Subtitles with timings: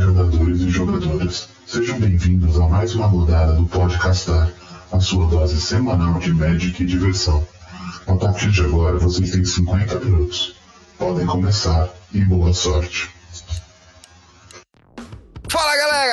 [0.00, 1.48] Jogadores e jogadoras.
[1.66, 4.50] Sejam bem-vindos a mais uma rodada do Podcastar,
[4.90, 7.46] a sua dose semanal de Magic e diversão.
[8.06, 10.54] A partir de agora, vocês têm 50 minutos.
[10.98, 13.10] Podem começar e boa sorte.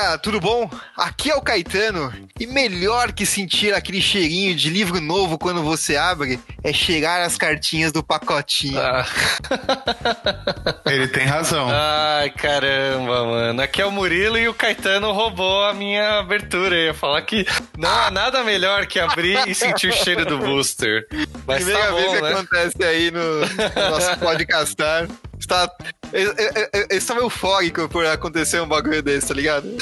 [0.09, 0.69] Galera, tudo bom?
[0.95, 5.95] Aqui é o Caetano e melhor que sentir aquele cheirinho de livro novo quando você
[5.95, 8.79] abre é cheirar as cartinhas do pacotinho.
[8.79, 9.05] Ah.
[10.85, 11.67] Ele tem razão.
[11.69, 13.61] Ai, caramba, mano.
[13.61, 16.75] Aqui é o Murilo e o Caetano roubou a minha abertura.
[16.75, 17.45] Eu ia falar que
[17.77, 21.07] não há nada melhor que abrir e sentir o cheiro do booster.
[21.45, 22.31] Mas Primeira tá vez bom, que né?
[22.31, 25.07] acontece aí no, no nosso podcastar.
[25.39, 25.71] Está,
[26.13, 29.67] eu, eu, eu, eu estava eufórico por acontecer um bagulho desse, tá ligado?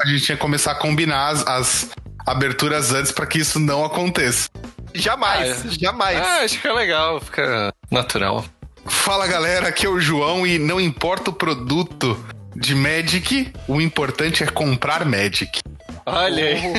[0.00, 1.90] A gente tinha que começar a combinar as, as
[2.26, 4.48] aberturas antes pra que isso não aconteça.
[4.94, 6.18] Jamais, Ah, jamais.
[6.18, 8.44] Ah, acho que é legal, fica natural.
[8.86, 12.18] Fala galera, aqui é o João e não importa o produto
[12.56, 15.60] de Magic, o importante é comprar Magic.
[16.06, 16.60] Olha aí.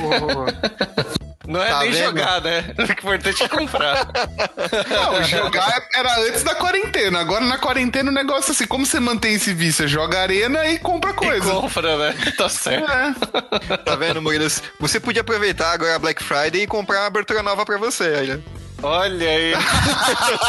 [1.45, 2.05] Não é Tá nem vendo?
[2.05, 2.63] jogar, né?
[2.79, 4.07] O importante é comprar.
[4.89, 7.19] Não, jogar era antes da quarentena.
[7.19, 9.83] Agora na quarentena o negócio é assim, como você mantém esse vício?
[9.83, 11.51] Você joga arena e compra E coisa.
[11.51, 12.15] compra, né?
[12.37, 12.89] Tá certo.
[12.89, 13.77] É.
[13.77, 14.47] Tá vendo, Murilo?
[14.79, 18.41] Você podia aproveitar agora a Black Friday e comprar uma abertura nova pra você, olha.
[18.81, 19.53] Olha aí.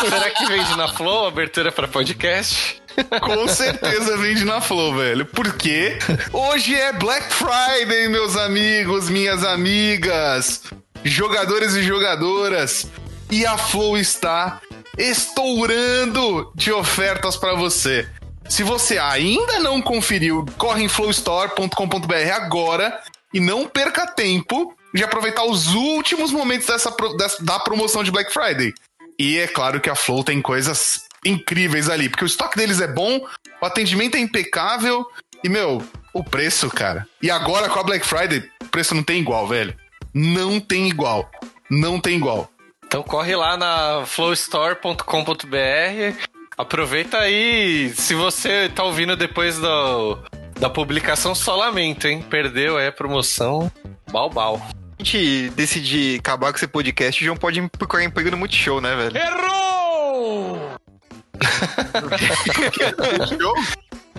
[0.08, 2.80] Será que vende na Flow abertura pra podcast?
[3.22, 5.26] Com certeza vende na Flow, velho.
[5.26, 5.98] Porque
[6.32, 10.62] hoje é Black Friday, meus amigos, minhas amigas,
[11.04, 12.86] jogadores e jogadoras.
[13.30, 14.60] E a Flow está
[14.96, 18.08] estourando de ofertas para você.
[18.48, 23.00] Se você ainda não conferiu, corre em flowstore.com.br agora
[23.32, 28.32] e não perca tempo de aproveitar os últimos momentos dessa, dessa- da promoção de Black
[28.32, 28.72] Friday.
[29.18, 32.86] E é claro que a Flow tem coisas incríveis ali, porque o estoque deles é
[32.86, 33.26] bom,
[33.60, 35.06] o atendimento é impecável
[35.42, 37.06] e, meu, o preço, cara.
[37.20, 39.74] E agora com a Black Friday, o preço não tem igual, velho.
[40.12, 41.30] Não tem igual.
[41.70, 42.50] Não tem igual.
[42.86, 46.18] Então corre lá na flowstore.com.br.
[46.56, 47.92] Aproveita aí.
[47.96, 50.18] Se você tá ouvindo depois do,
[50.60, 52.22] da publicação, só lamento, hein?
[52.22, 53.70] Perdeu aí a promoção.
[54.10, 54.64] Balbal.
[54.96, 58.94] A gente decidir acabar com esse podcast, o João pode procurar emprego no Multishow, né,
[58.94, 59.12] velho?
[59.12, 59.73] Multishow?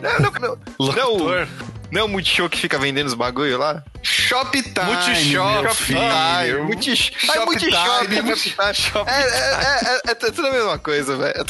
[0.02, 1.48] Não, não, não, Locutor.
[1.92, 3.82] não é o Multishow que fica vendendo os bagulho lá?
[4.04, 6.00] Shoptime, Multishop, Shoptime.
[6.00, 7.18] Ah, Shoptime, Multishop,
[8.74, 9.06] Shoptime.
[9.08, 11.46] É, é, é, é, é tudo a mesma coisa, velho.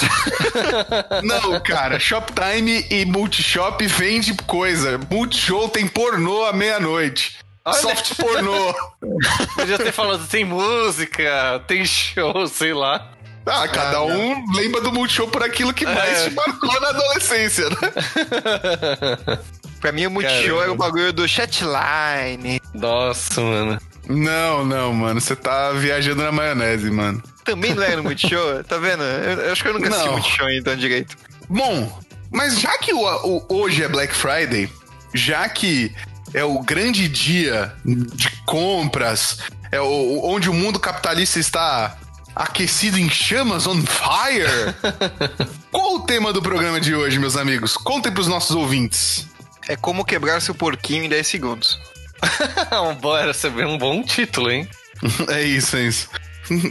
[1.23, 4.99] Não, cara, Shoptime e Multishop vende coisa.
[5.09, 7.37] Multishow tem pornô à meia-noite.
[7.65, 7.81] Olha.
[7.81, 8.73] Soft pornô.
[9.55, 13.09] Podia ter falado, tem música, tem show, sei lá.
[13.45, 16.29] Ah, cada um lembra do Multishow por aquilo que mais É.
[16.29, 17.77] te marcou na adolescência, né?
[19.79, 22.59] Pra mim, o Multishow era o bagulho do chatline.
[22.73, 23.79] Nossa, mano.
[24.07, 25.21] Não, não, mano.
[25.21, 27.21] Você tá viajando na maionese, mano.
[27.43, 29.03] Também não era no Multishow, tá vendo?
[29.03, 30.13] Eu, eu acho que eu nunca assisti Não.
[30.13, 31.15] Multishow então direito.
[31.47, 31.99] Bom,
[32.31, 34.67] mas já que o, o- hoje é Black Friday,
[35.13, 35.93] já que
[36.33, 39.37] é o grande dia de compras,
[39.71, 41.95] é o, onde o mundo capitalista está
[42.35, 44.75] aquecido em chamas, on fire.
[45.71, 47.77] Qual o tema do programa de hoje, meus amigos?
[47.77, 49.27] Contem pros nossos ouvintes.
[49.67, 51.79] É como quebrar seu porquinho em 10 segundos.
[53.01, 54.67] bom, era saber um bom título, hein?
[55.29, 56.09] é isso, é isso.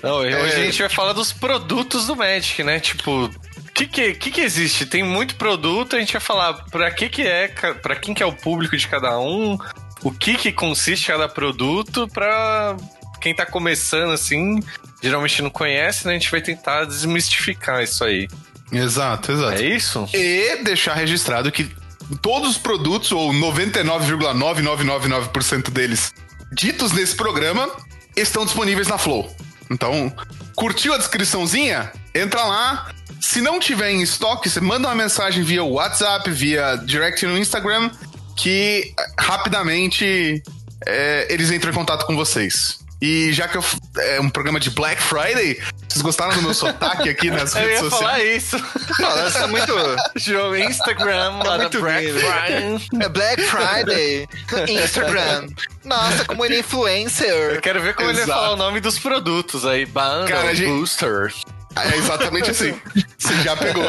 [0.03, 0.41] Não, hoje É.
[0.41, 2.79] a gente vai falar dos produtos do Magic, né?
[2.79, 4.87] Tipo, o que que, que que existe?
[4.87, 8.27] Tem muito produto, a gente vai falar pra que que é, pra quem que é
[8.27, 9.59] o público de cada um,
[10.03, 12.77] o que que consiste cada produto, pra
[13.25, 14.63] quem tá começando assim,
[15.03, 16.13] geralmente não conhece, né?
[16.13, 18.29] A gente vai tentar desmistificar isso aí.
[18.71, 19.63] Exato, exato.
[19.63, 20.07] É isso?
[20.13, 21.75] E deixar registrado que
[22.21, 26.13] todos os produtos, ou 99,9999% deles
[26.53, 27.67] ditos nesse programa,
[28.15, 29.35] estão disponíveis na Flow.
[29.71, 30.13] Então,
[30.55, 31.91] curtiu a descriçãozinha?
[32.15, 32.91] Entra lá.
[33.23, 37.91] Se não tiver em estoque, você manda uma mensagem via WhatsApp, via direct no Instagram,
[38.37, 40.43] que rapidamente
[40.87, 42.84] eh, eles entram em contato com vocês.
[43.05, 43.65] E já que eu,
[43.99, 47.83] é um programa de Black Friday, vocês gostaram do meu sotaque aqui nas Eu redes
[47.83, 48.01] ia sociais?
[48.01, 48.57] falar isso.
[48.99, 49.73] Nossa, é muito.
[50.17, 52.89] Jogo Instagram, lá da muito Black Friday.
[53.03, 55.49] É Black Friday no Instagram.
[55.85, 57.61] Nossa, como ele é Eu influencer.
[57.61, 58.41] quero ver como ele vai Exato.
[58.41, 59.85] falar o nome dos produtos aí.
[59.85, 61.31] Bundle, Cara, gente- Booster.
[61.77, 62.75] É exatamente assim.
[63.19, 63.85] Você já pegou.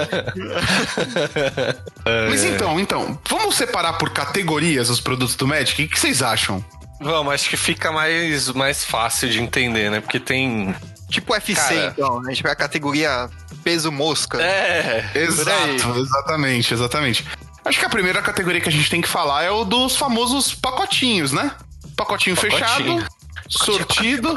[2.30, 5.82] Mas então, então, vamos separar por categorias os produtos do Magic?
[5.86, 6.66] O que vocês acham?
[7.00, 10.00] Vamos, acho que fica mais, mais fácil de entender, né?
[10.02, 10.74] Porque tem.
[11.10, 11.94] Tipo UFC, Cara.
[11.96, 12.20] então.
[12.26, 13.30] A gente vai a categoria
[13.64, 14.42] peso mosca.
[14.42, 15.10] É.
[15.14, 17.26] Exato, exatamente, exatamente.
[17.64, 20.54] Acho que a primeira categoria que a gente tem que falar é o dos famosos
[20.54, 21.52] pacotinhos, né?
[21.96, 22.60] Pacotinho, Pacotinho.
[22.60, 23.06] fechado,
[23.50, 24.36] sortido.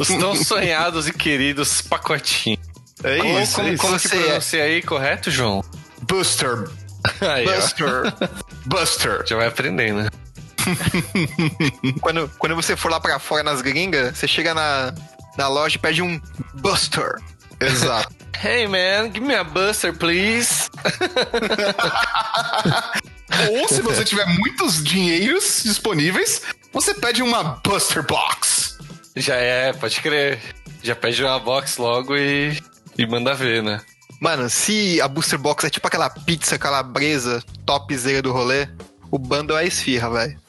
[0.00, 2.60] Os tão sonhados e queridos pacotinhos.
[3.04, 3.82] É isso, como, é isso.
[3.82, 5.64] como que é- pronuncia aí, correto, João?
[6.02, 6.68] Buster.
[7.20, 7.44] Aí.
[7.44, 8.14] Buster.
[8.66, 9.24] Buster.
[9.26, 10.08] Já vai aprendendo.
[12.00, 14.94] Quando, quando você for lá pra fora nas gringas, você chega na,
[15.36, 16.20] na loja e pede um
[16.54, 17.16] Buster.
[17.60, 18.14] Exato.
[18.44, 20.68] Hey man, give me a buster, please.
[23.52, 26.42] Ou se você tiver muitos dinheiros disponíveis,
[26.72, 28.78] você pede uma Buster Box.
[29.14, 30.40] Já é, pode crer.
[30.82, 32.60] Já pede uma box logo e,
[32.98, 33.80] e manda ver, né?
[34.20, 38.66] Mano, se a Booster Box é tipo aquela pizza calabresa topzera do rolê,
[39.10, 40.41] o bundle é esfirra, velho.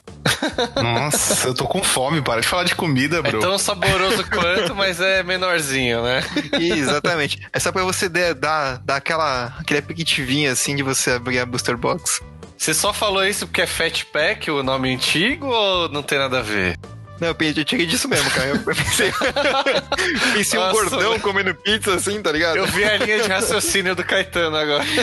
[0.81, 3.39] Nossa, eu tô com fome, para de falar de comida, É bro.
[3.39, 6.23] tão saboroso quanto, mas é menorzinho, né?
[6.59, 7.39] Exatamente.
[7.51, 8.33] É só pra você dar,
[8.79, 12.21] dar, aquela, aquele apetitivinho assim de você abrir a Booster Box.
[12.57, 16.39] Você só falou isso porque é Fat Pack, o nome antigo, ou não tem nada
[16.39, 16.77] a ver?
[17.19, 18.49] Não, eu tirei disso mesmo, cara.
[18.49, 19.11] Eu pensei,
[20.33, 21.21] pensei um Nossa, gordão velho.
[21.21, 22.57] comendo pizza assim, tá ligado?
[22.57, 24.83] Eu vi a linha de raciocínio do Caetano agora.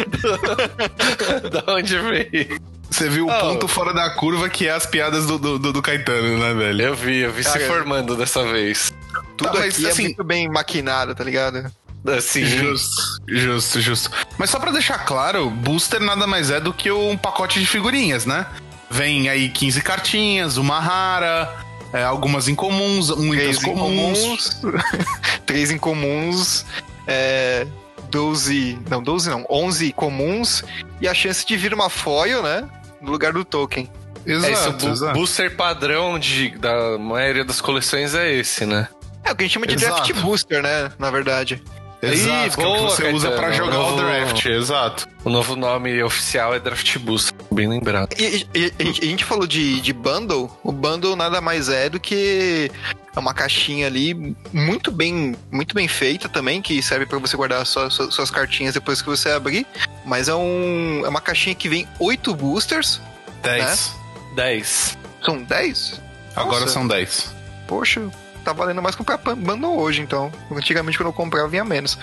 [1.51, 2.61] da onde veio?
[2.91, 3.39] Você viu o Oh.
[3.41, 6.83] ponto fora da curva que é as piadas do, do, do- do Caetano, né, velho?
[6.83, 8.93] Eu vi, eu vi se formando dessa vez.
[9.37, 11.71] Tudo Tá, mas, aqui assim- é muito bem maquinado, tá ligado?
[12.17, 14.11] Assim, Justo, justo, justo.
[14.39, 18.25] Mas só pra deixar claro, Booster nada mais é do que um pacote de figurinhas,
[18.27, 18.47] né?
[18.91, 21.55] Vem aí 15 cartinhas, uma rara,
[21.93, 24.19] é, algumas incomuns, muitas Três comuns.
[24.19, 24.61] incomuns.
[25.47, 26.65] três incomuns.
[27.07, 27.67] É,
[28.11, 28.79] 12.
[28.89, 29.45] Não, 12 não.
[29.49, 30.65] 11 comuns.
[31.01, 32.65] E a chance de vir uma foil, né?
[33.01, 33.91] No lugar do token.
[34.27, 35.13] Exato, é isso, o bu- exato.
[35.15, 38.87] booster padrão de, da maioria das coleções é esse, né?
[39.25, 39.95] É o que a gente chama de Exato.
[39.95, 40.93] draft booster, né?
[40.99, 41.63] Na verdade.
[42.03, 43.65] Exato, que é o que boa, você usa pra Caetano.
[43.67, 45.09] jogar o Novo- draft, exato.
[45.25, 48.15] O novo nome oficial é Draft Booster, bem lembrado.
[48.19, 50.51] E, e- e- a, gente, falou de, de bundle.
[50.63, 52.71] O bundle nada mais é do que
[53.15, 57.65] é uma caixinha ali muito bem, muito bem feita também, que serve pra você guardar
[57.67, 59.67] sua- sua- suas cartinhas depois que você abrir.
[60.05, 63.01] Mas é, um, é uma caixinha que vem oito boosters.
[63.43, 63.95] 10.
[64.35, 64.99] 10.
[65.25, 66.01] São 10?
[66.37, 66.73] Agora Nossa.
[66.73, 67.35] são 10.
[67.67, 68.03] Poxa,
[68.45, 70.33] tá valendo mais comprar bundle hoje, então.
[70.51, 71.99] Antigamente, quando eu comprava, vinha menos.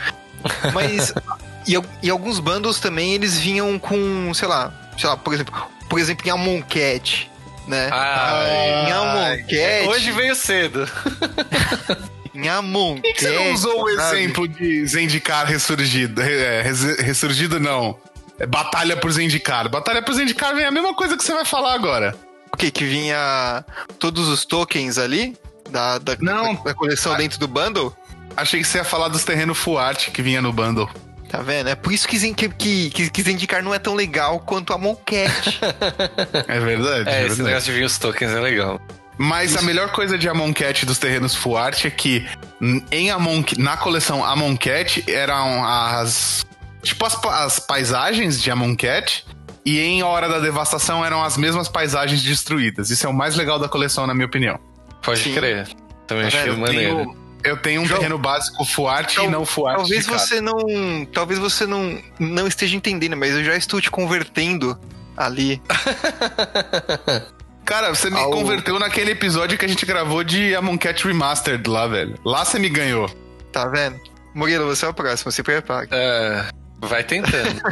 [0.74, 1.14] Mas.
[1.68, 1.74] e,
[2.04, 5.54] e alguns bundles também, eles vinham com, sei lá, sei lá, por exemplo,
[5.90, 7.30] por exemplo, em Amon Cat,
[7.68, 7.90] né?
[7.92, 9.88] Ah, em Amon Cat.
[9.90, 10.88] hoje veio cedo.
[12.34, 16.22] Em Amon Por que, que você não usou o exemplo de Zendikar ressurgido?
[16.22, 17.98] É, res- ressurgido não.
[18.40, 19.68] É Batalha por Zendikar.
[19.70, 22.16] Batalha por Zendikar vem a mesma coisa que você vai falar agora.
[22.54, 22.70] O que?
[22.70, 23.66] Que vinha
[23.98, 25.36] todos os tokens ali?
[25.72, 26.54] Da, da, Não.
[26.56, 27.18] da, da coleção Ah.
[27.18, 27.92] dentro do bundle?
[28.36, 30.88] Achei que você ia falar dos terrenos full art que vinha no bundle.
[31.30, 31.68] Tá vendo?
[31.70, 32.50] É por isso que, que,
[32.90, 35.60] que, que, Zendikar não é tão legal quanto Amon Cat.
[36.48, 37.10] É verdade.
[37.10, 37.44] É, é esse verdade.
[37.44, 38.80] negócio de vir os tokens é legal.
[39.18, 42.26] Mas a melhor coisa de Amon Cat dos terrenos full art é que
[42.92, 46.46] em Amon, na coleção Amon Cat eram as
[46.84, 49.26] tipo as, as paisagens de Amon Cat
[49.66, 52.90] e em Hora da Devastação eram as mesmas paisagens destruídas.
[52.90, 54.60] Isso é o mais legal da coleção na minha opinião.
[55.02, 55.34] Pode Sim.
[55.34, 55.68] crer.
[56.06, 56.96] Também Tá achei maneiro.
[56.98, 59.78] tenho, eu tenho um João, terreno básico full art e não full art.
[59.78, 61.06] Talvez você não.
[61.14, 64.80] Talvez você não, não esteja entendendo, mas eu já estou te convertendo
[65.16, 65.62] ali.
[67.66, 71.70] Cara, você me Ao- converteu naquele episódio que a gente gravou de Amon Cat Remastered
[71.70, 72.16] lá, velho.
[72.24, 73.10] Lá você me ganhou.
[73.52, 74.00] Tá vendo?
[74.34, 75.90] Murilo, você é o próximo, se prepare.
[75.92, 76.46] É,
[76.80, 77.60] vai tentando.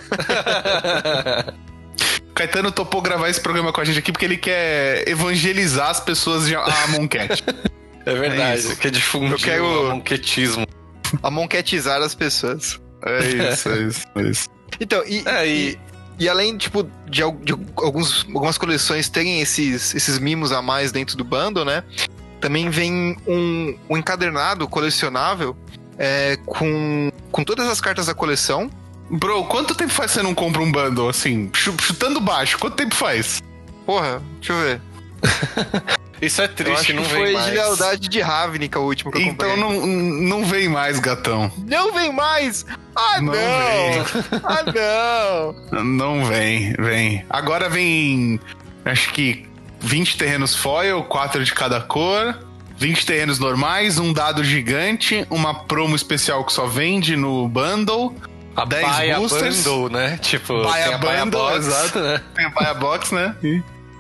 [2.36, 6.46] Caetano topou gravar esse programa com a gente aqui porque ele quer evangelizar as pessoas
[6.46, 7.42] de Amon Cat.
[8.06, 8.76] É verdade, isso.
[8.78, 10.66] quer difundir Eu quero- monquetismo.
[11.24, 12.80] Amonketizar as pessoas.
[13.08, 13.20] É
[13.54, 14.50] isso, é isso, é isso.
[14.80, 15.80] Então, e, É, e, e-
[16.22, 21.16] e além, tipo, de, de alguns, algumas coleções terem esses, esses mimos a mais dentro
[21.16, 21.84] do bundle, né?
[22.42, 25.56] Também vem um, um encadernado colecionável
[26.00, 28.72] é, com, com todas as cartas da coleção.
[29.12, 31.52] Bro, quanto tempo faz que você não compra um bundle assim?
[31.54, 33.44] chu- Chutando baixo, quanto tempo faz?
[33.86, 34.82] Porra, deixa eu ver.
[36.22, 37.46] Isso é eu acho triste, que não foi vem mais.
[37.46, 39.52] de lealdade de Ravnica o último que eu comprei.
[39.52, 41.52] Então não, não vem mais, gatão.
[41.68, 42.66] Não vem mais!
[42.96, 43.34] Ah, Não não!
[43.34, 44.04] vem.
[44.44, 44.64] Ah,
[45.72, 45.84] não!
[45.84, 47.26] Não vem, vem.
[47.30, 48.40] Agora vem,
[48.86, 49.46] acho que
[49.82, 52.38] 20 terrenos foil, 4 de cada cor.
[52.78, 58.14] 20 terrenos normais, um dado gigante, uma promo especial que só vende no bundle.
[58.56, 59.64] A 10 Baia boosters.
[59.64, 60.18] Bundle, né?
[60.22, 61.68] Tipo, Baia tem a Bundle, Box.
[61.68, 62.00] exato.
[62.00, 62.22] né?
[62.36, 63.36] Tem a Baia Box, né?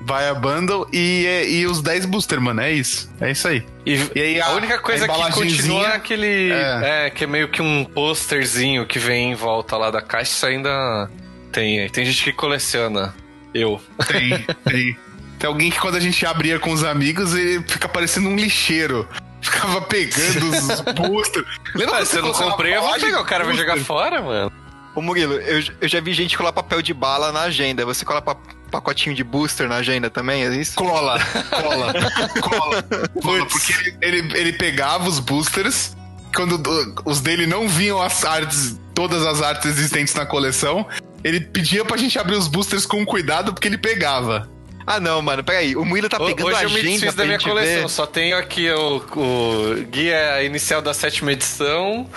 [0.06, 2.62] Baia Bundle e, e os 10 booster, mano.
[2.62, 3.12] É isso.
[3.20, 3.66] É isso aí.
[3.86, 6.52] E, E aí a, a- única coisa a que continua é aquele.
[6.52, 7.06] É.
[7.08, 7.10] É.
[7.10, 10.32] que é meio que um posterzinho que vem em volta lá da caixa.
[10.32, 11.10] Isso ainda
[11.52, 11.90] tem.
[11.90, 13.16] Tem gente que coleciona.
[13.54, 13.82] Eu.
[14.08, 14.98] Tem, tem.
[15.40, 19.08] Tem alguém que quando a gente abria com os amigos, ele fica parecendo um lixeiro.
[19.42, 21.46] Ficava pegando os boosters.
[21.76, 23.22] Lembra ah, se eu não comprei, eu vou pegar.
[23.22, 24.52] O cara vai jogar fora, mano.
[24.96, 27.86] Ô Murilo, eu, eu já vi gente colar papel de bala na agenda.
[27.86, 28.38] Você cola pa
[28.76, 30.76] pacotinho de booster na agenda também, é isso?
[30.76, 31.18] Cola,
[31.50, 31.94] cola,
[32.42, 32.84] cola.
[33.22, 35.96] cola porque ele, ele, ele pegava os boosters,
[36.36, 36.62] quando
[37.06, 40.86] os dele não vinham as artes, todas as artes existentes na coleção,
[41.24, 44.50] ele pedia pra gente abrir os boosters com cuidado porque ele pegava.
[44.86, 45.76] Ah, não, mano, peraí.
[45.76, 47.84] O Murilo tá pegando Hoje a eu me desfiz da minha coleção.
[47.84, 47.90] Ver.
[47.90, 52.08] Só tenho aqui o, o guia inicial da sétima edição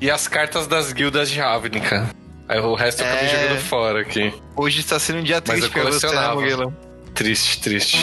[0.00, 2.08] e as cartas das guildas de Ravnica.
[2.48, 3.42] Aí o resto eu acabei é...
[3.42, 4.34] jogando fora aqui.
[4.54, 6.74] Hoje está sendo um dia triste pra você, né, Murilo?
[7.14, 7.98] Triste, triste.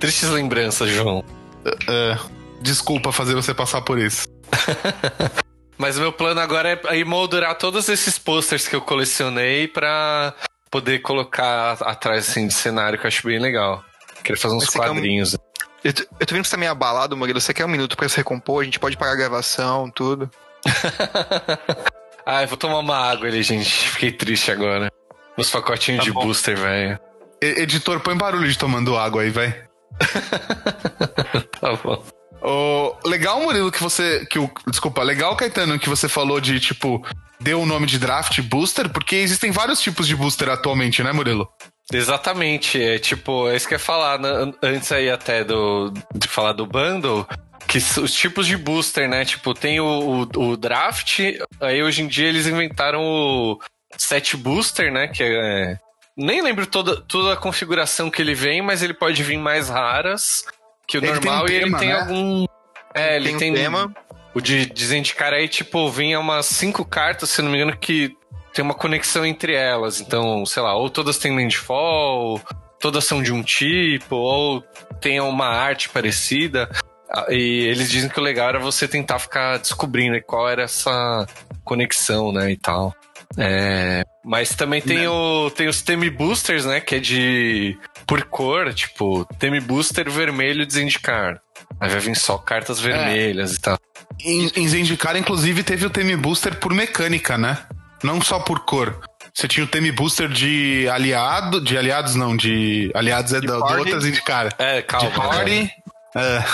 [0.00, 1.18] Tristes lembranças, João.
[1.64, 2.30] Uh, uh,
[2.62, 4.26] desculpa fazer você passar por isso.
[5.78, 10.34] Mas o meu plano agora é moldurar todos esses posters que eu colecionei pra
[10.70, 13.84] poder colocar atrás assim, de cenário, que eu acho bem legal.
[14.22, 15.34] Queria fazer uns quadrinhos.
[15.34, 15.38] Um...
[15.84, 17.40] Eu, tô, eu tô vendo que você tá meio abalado, Murilo.
[17.40, 18.62] Você quer um minuto pra se recompor?
[18.62, 20.30] A gente pode parar a gravação, tudo.
[22.26, 23.90] ah, eu vou tomar uma água ali, gente.
[23.90, 24.90] Fiquei triste agora.
[25.36, 26.22] Nos pacotinhos tá de bom.
[26.22, 26.98] booster, velho.
[27.40, 29.54] Editor, põe barulho de tomando água aí, vai.
[31.60, 32.02] tá bom.
[32.42, 34.26] Oh, legal, Murilo, que você.
[34.26, 37.04] Que o, desculpa, legal, Caetano, que você falou de, tipo,
[37.40, 41.48] deu o nome de draft booster, porque existem vários tipos de booster atualmente, né, Murilo?
[41.92, 42.82] Exatamente.
[42.82, 46.52] É tipo, é isso que eu ia falar né, antes aí até do, de falar
[46.52, 47.26] do bundle.
[47.66, 49.24] Que os tipos de booster, né?
[49.24, 51.20] Tipo, tem o, o, o draft,
[51.60, 53.58] aí hoje em dia eles inventaram o
[53.98, 55.08] set booster, né?
[55.08, 55.78] Que é
[56.16, 60.44] nem lembro toda, toda a configuração que ele vem, mas ele pode vir mais raras
[60.86, 62.00] que o ele normal um e tema, ele tem né?
[62.00, 62.46] algum.
[62.94, 63.94] É, ele tem, tem um tema.
[64.34, 68.14] O de desindicar aí, tipo, vinha umas cinco cartas, se não me engano, que
[68.52, 70.00] tem uma conexão entre elas.
[70.00, 72.40] Então, sei lá, ou todas têm landfall,
[72.80, 74.62] todas são de um tipo, ou
[75.00, 76.68] tem uma arte parecida.
[77.10, 81.26] Ah, e eles dizem que o legal era você tentar ficar descobrindo qual era essa
[81.64, 82.94] conexão, né, e tal.
[83.36, 86.80] É, mas também tem, o, tem os Temi Boosters, né?
[86.80, 87.78] Que é de.
[88.06, 91.40] Por cor, tipo, Temi Booster vermelho desindicar.
[91.80, 93.54] Aí vai vir só cartas vermelhas é.
[93.54, 93.78] e tal.
[94.24, 97.58] Em, em Zendikar, inclusive, teve o Temi Booster por mecânica, né?
[98.02, 99.00] Não só por cor.
[99.34, 103.58] Você tinha o Temi Booster de aliado, de aliados não, de aliados é de da,
[103.58, 104.54] do outra Zendikar.
[104.58, 105.10] É, calma.
[105.10, 105.70] De party.
[106.14, 106.44] É.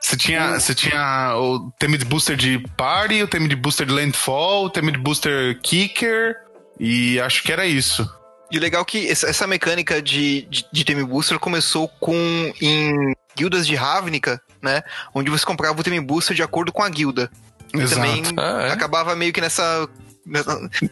[0.00, 3.92] Você tinha, você tinha o tema de booster de party, o tema de booster de
[3.92, 6.36] landfall, o tema de booster kicker,
[6.78, 8.08] e acho que era isso.
[8.50, 13.14] E o legal é que essa mecânica de, de, de Theme Booster começou com em
[13.36, 14.82] guildas de Ravnica, né?
[15.14, 17.30] Onde você comprava o Theme Booster de acordo com a guilda.
[17.72, 18.00] E Exato.
[18.00, 18.72] também ah, é?
[18.72, 19.88] acabava meio que nessa,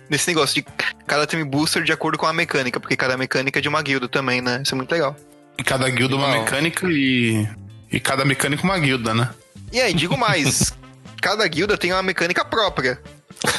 [0.09, 0.67] nesse negócio de
[1.07, 4.09] cada Theme Booster de acordo com a mecânica, porque cada mecânica é de uma guilda
[4.09, 4.61] também, né?
[4.63, 5.17] Isso é muito legal.
[5.59, 7.49] E cada guilda uma mecânica e
[7.91, 9.31] e cada mecânica uma guilda, né?
[9.73, 10.73] E aí, digo mais:
[11.21, 13.01] cada guilda tem uma mecânica própria.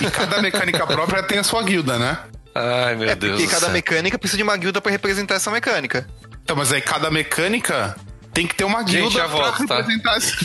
[0.01, 2.17] E cada mecânica própria tem a sua guilda, né?
[2.59, 3.39] Ai, meu é Deus.
[3.39, 6.05] Porque cada mecânica precisa de uma guilda para representar essa mecânica.
[6.43, 7.95] Então, mas aí cada mecânica
[8.33, 9.77] tem que ter uma guilda Gente, já volto, tá?
[9.77, 10.35] representar essa...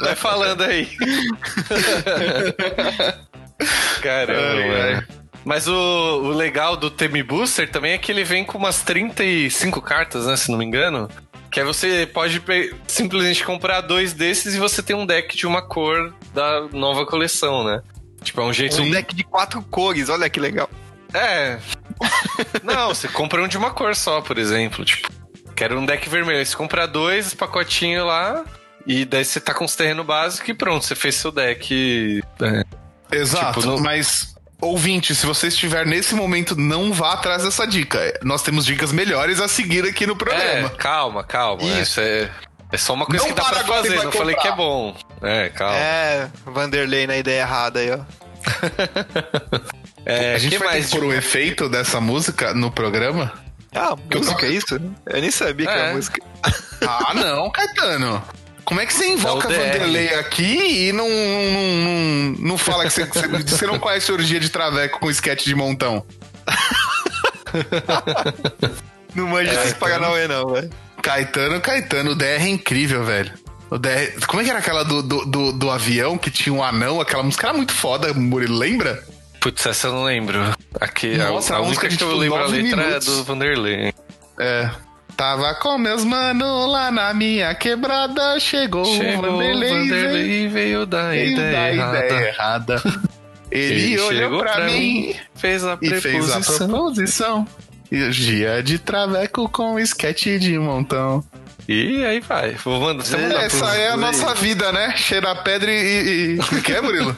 [0.00, 0.88] Vai falando aí.
[4.00, 5.04] Caramba, ai, ai.
[5.44, 9.82] Mas o, o, legal do Temi Booster também é que ele vem com umas 35
[9.82, 10.36] cartas, né?
[10.36, 11.10] Se não me engano.
[11.50, 12.40] Que aí você pode
[12.86, 17.64] simplesmente comprar dois desses e você tem um deck de uma cor da nova coleção,
[17.64, 17.82] né?
[18.22, 18.80] Tipo, é um jeito.
[18.80, 20.68] Um deck de quatro cores, olha que legal.
[21.12, 21.58] É.
[22.62, 24.84] Não, você compra um de uma cor só, por exemplo.
[24.84, 25.08] Tipo,
[25.54, 26.38] quero um deck vermelho.
[26.38, 28.44] Aí você compra dois pacotinhos lá,
[28.86, 32.22] e daí você tá com os terrenos básicos e pronto, você fez seu deck.
[32.40, 33.16] É.
[33.16, 38.16] Exato, tipo, mas Ouvinte, se você estiver nesse momento, não vá atrás dessa dica.
[38.22, 40.68] Nós temos dicas melhores a seguir aqui no programa.
[40.68, 41.64] É, calma, calma.
[41.64, 42.30] Isso é,
[42.72, 43.90] é só uma coisa não que dá pra fazer.
[43.90, 44.18] Não comprar.
[44.18, 44.96] falei que é bom.
[45.20, 45.76] É, calma.
[45.76, 47.98] É, Vanderlei na ideia errada aí, ó.
[50.06, 53.30] é, a gente vai mais pôr o efeito dessa música no programa?
[53.74, 54.80] Ah, música, é isso?
[55.06, 55.72] Eu nem sabia é.
[55.72, 55.94] que era é.
[55.94, 56.22] música.
[56.80, 58.24] Ah, não, Caetano.
[58.64, 62.90] Como é que você invoca é Vanderlei aqui e não, não, não, não fala que
[62.90, 66.06] você, você não conhece a orgia de traveco com esquete de montão?
[69.14, 70.70] não manja é, esses Paganauê não, velho.
[71.02, 73.32] Caetano, Caetano, o DR é incrível, velho.
[73.70, 74.12] O DR...
[74.26, 77.00] Como é que era aquela do, do, do, do, avião que tinha um anão?
[77.00, 79.02] Aquela música era muito foda, Murilo, lembra?
[79.40, 80.38] Putz, essa eu não lembro.
[80.80, 83.08] Aqui, Nossa, a, a a música que eu tipo, lembro a letra minutos.
[83.08, 83.92] é do Vanderlei.
[84.38, 84.70] É.
[85.16, 90.86] Tava com meus mano lá na minha quebrada, chegou, Chegou o Vanderlei, Vanderlei e veio
[90.86, 92.06] da veio ideia, da errada.
[92.06, 92.82] ideia errada.
[93.50, 96.68] Ele, olhou chegou pra, mim fez a e fez a preposição.
[96.68, 97.48] proposição.
[98.10, 101.22] Dia de traveco com esquete de montão.
[101.68, 102.52] E aí vai.
[102.52, 104.94] Vou mandar, você mandar Essa é a nossa vida, né?
[104.96, 106.36] Cheirar pedra e.
[106.36, 106.38] e...
[106.58, 107.16] É que é, Murilo?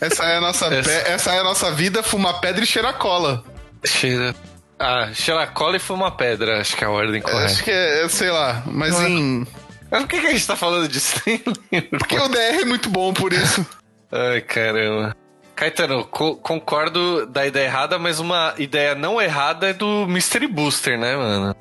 [0.00, 2.94] Essa é, a nossa Essa- pe- Essa é a nossa vida, fumar pedra e cheirar
[2.94, 3.44] cola.
[3.84, 4.34] Cheira.
[4.78, 7.44] Ah, cheira cola e fuma pedra, acho que é a ordem correta.
[7.44, 9.46] Acho que é, é, sei lá, mas Não é- em.
[9.90, 11.20] Mas por que, que a gente tá falando disso?
[11.98, 13.64] Porque o DR é muito bom por isso.
[14.10, 15.14] Ai, caramba.
[15.62, 20.98] Caetano, co- concordo da ideia errada, mas uma ideia não errada é do Mystery Booster,
[20.98, 21.54] né, mano?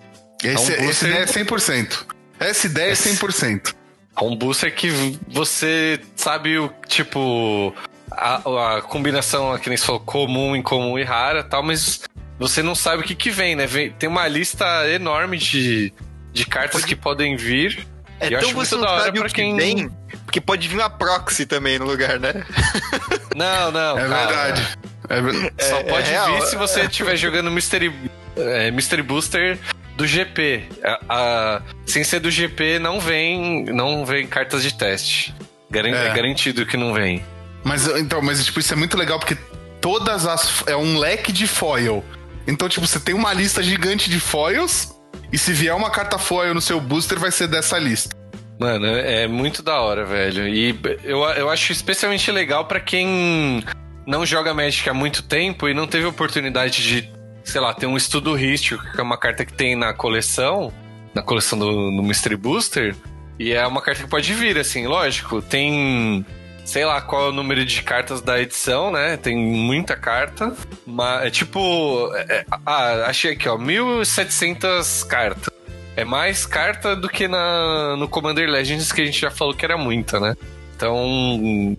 [0.43, 2.05] Esse, É um esse booster- ideia é 100%.
[2.39, 3.75] Essa ideia é 100%.
[4.20, 4.89] É um booster que
[5.27, 7.74] você sabe o tipo.
[8.12, 12.01] A, a combinação, que nem você falou, comum, incomum e rara tal, mas
[12.39, 13.65] você não sabe o que, que vem, né?
[13.67, 15.93] Vem- tem uma lista enorme de,
[16.34, 17.88] de cartas que podem vir.
[18.20, 19.89] É E eu tão acho você muito não da hora sabe o que quem- vem,
[20.25, 22.34] porque pode vir uma proxy também no lugar, né?
[23.36, 23.98] Não, não.
[24.00, 24.26] É cara.
[24.26, 24.68] verdade.
[25.10, 26.34] É ver- Só É- pode é real.
[26.36, 27.94] vir se você estiver jogando Mystery,
[28.36, 29.58] é, Mystery Booster
[29.96, 30.64] do GP.
[30.84, 35.34] A- a- sem ser do GP, não vem, não vem cartas de teste.
[35.70, 36.08] Garan- É.
[36.08, 37.24] é garantido que não vem.
[37.64, 39.38] Mas então, mas tipo, isso é muito legal porque
[39.80, 40.64] todas as.
[40.68, 42.04] É um leque de foil.
[42.48, 44.96] Então, tipo, você tem uma lista gigante de foils.
[45.32, 48.16] E se vier uma carta foil no seu booster, vai ser dessa lista.
[48.62, 50.48] Mano, é muito da hora, velho.
[50.48, 53.63] E eu, eu acho especialmente legal pra quem
[54.06, 57.10] não joga Magic há muito tempo e não teve oportunidade de,
[57.44, 60.72] sei lá, ter um estudo rístico, que é uma carta que tem na coleção,
[61.12, 62.96] na coleção do, do Mystery Booster.
[63.39, 65.41] E é uma carta que pode vir, assim, lógico.
[65.41, 66.24] Tem.
[66.63, 69.18] Sei lá qual é o número de cartas da edição, né?
[69.18, 70.56] Tem muita carta.
[70.86, 72.12] Mas é tipo.
[72.15, 73.58] é- ah, achei aqui, ó.
[73.58, 75.51] 1700 cartas.
[75.96, 79.66] É mais carta do que na, no Commander Legends, que a gente já falou que
[79.66, 80.36] era muita, né?
[80.75, 81.77] Então.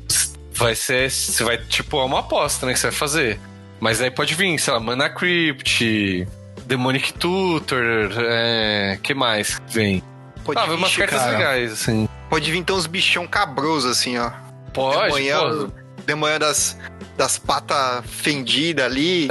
[0.55, 1.11] Vai ser.
[1.11, 2.73] Você vai, tipo, é uma aposta, né?
[2.75, 3.41] Que você vai fazer.
[3.81, 6.29] Mas aí pode vir, sei lá, Mana Crypt,
[6.67, 8.99] Demonic Tutor, é.
[9.03, 10.03] que mais que vem?
[10.45, 11.33] Pode Ah, vem umas cartas cara.
[11.33, 12.09] legais, assim.
[12.29, 14.31] Pode vir então uns bichão cabroso, assim, ó.
[14.73, 15.69] Pode, pô.
[16.07, 16.77] demonhão das,
[17.17, 19.29] das patas fendidas ali.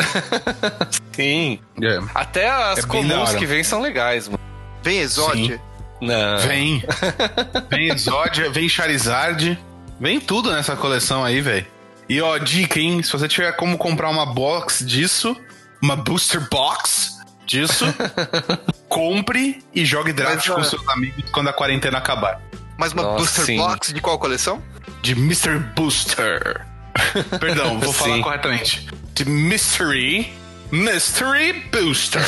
[1.13, 1.59] Sim.
[1.81, 1.99] É.
[2.13, 4.40] Até as É comuns que vêm são legais, mano.
[4.83, 5.61] Vem Exódia.
[5.99, 6.39] Não.
[6.39, 6.83] Vem.
[7.69, 9.57] Vem Exódia, vem Charizard.
[9.99, 11.65] Vem tudo nessa coleção aí, velho.
[12.09, 13.03] E ó, dica, hein?
[13.03, 15.37] Se você tiver como comprar uma box disso,
[15.81, 17.85] uma booster box disso,
[18.89, 22.41] compre e jogue draft Mas, com seus amigos quando a quarentena acabar.
[22.77, 23.57] Mais uma Nossa, Booster sim.
[23.57, 24.61] Box de qual coleção?
[25.03, 25.59] De Mr.
[25.75, 26.65] Booster.
[27.39, 28.87] Perdão, vou falar corretamente.
[29.13, 30.33] De Mystery.
[30.71, 32.21] Mystery Booster.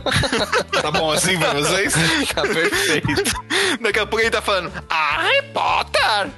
[0.80, 1.94] tá bom assim pra vocês?
[2.34, 3.08] Tá perfeito.
[3.80, 6.30] Daqui a pouco ele tá falando Harry Potter!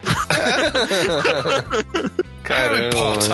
[2.42, 2.96] Caramba.
[2.96, 3.30] Potter?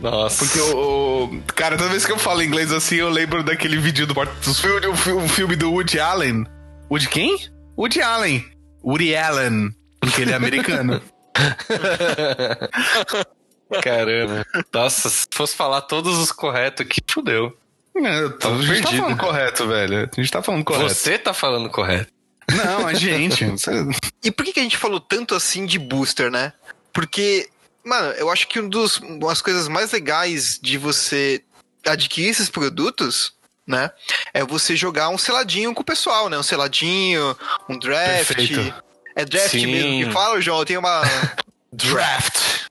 [0.00, 0.44] Nossa.
[0.44, 4.14] Porque o, Cara, toda vez que eu falo inglês assim, eu lembro daquele vídeo do
[4.14, 6.46] dos Fundos, o fi- o filme do Woody Allen.
[6.90, 7.38] Woody quem?
[7.78, 8.44] Woody Allen.
[8.84, 9.70] Woody Allen.
[10.00, 11.00] Porque ele é americano.
[13.82, 14.44] Caramba.
[14.72, 17.56] Nossa, se fosse falar todos os corretos aqui, fudeu.
[17.96, 20.10] É, eu tô- a gente tá falando correto, velho.
[20.16, 20.88] A gente tá falando correto.
[20.94, 22.10] Você tá falando correto.
[22.52, 23.44] Não, a gente.
[24.22, 26.52] E por que, que a gente falou tanto assim de booster, né?
[26.92, 27.48] Porque,
[27.84, 31.42] mano, eu acho que um dos, uma das coisas mais legais de você
[31.86, 33.32] adquirir esses produtos,
[33.66, 33.90] né?
[34.34, 36.36] É você jogar um seladinho com o pessoal, né?
[36.38, 37.36] Um seladinho,
[37.68, 38.34] um draft.
[38.36, 38.74] Perfeito.
[39.16, 39.66] É draft Sim.
[39.66, 40.58] mesmo que fala, João?
[40.58, 41.02] Eu tenho uma.
[41.72, 42.66] Draft.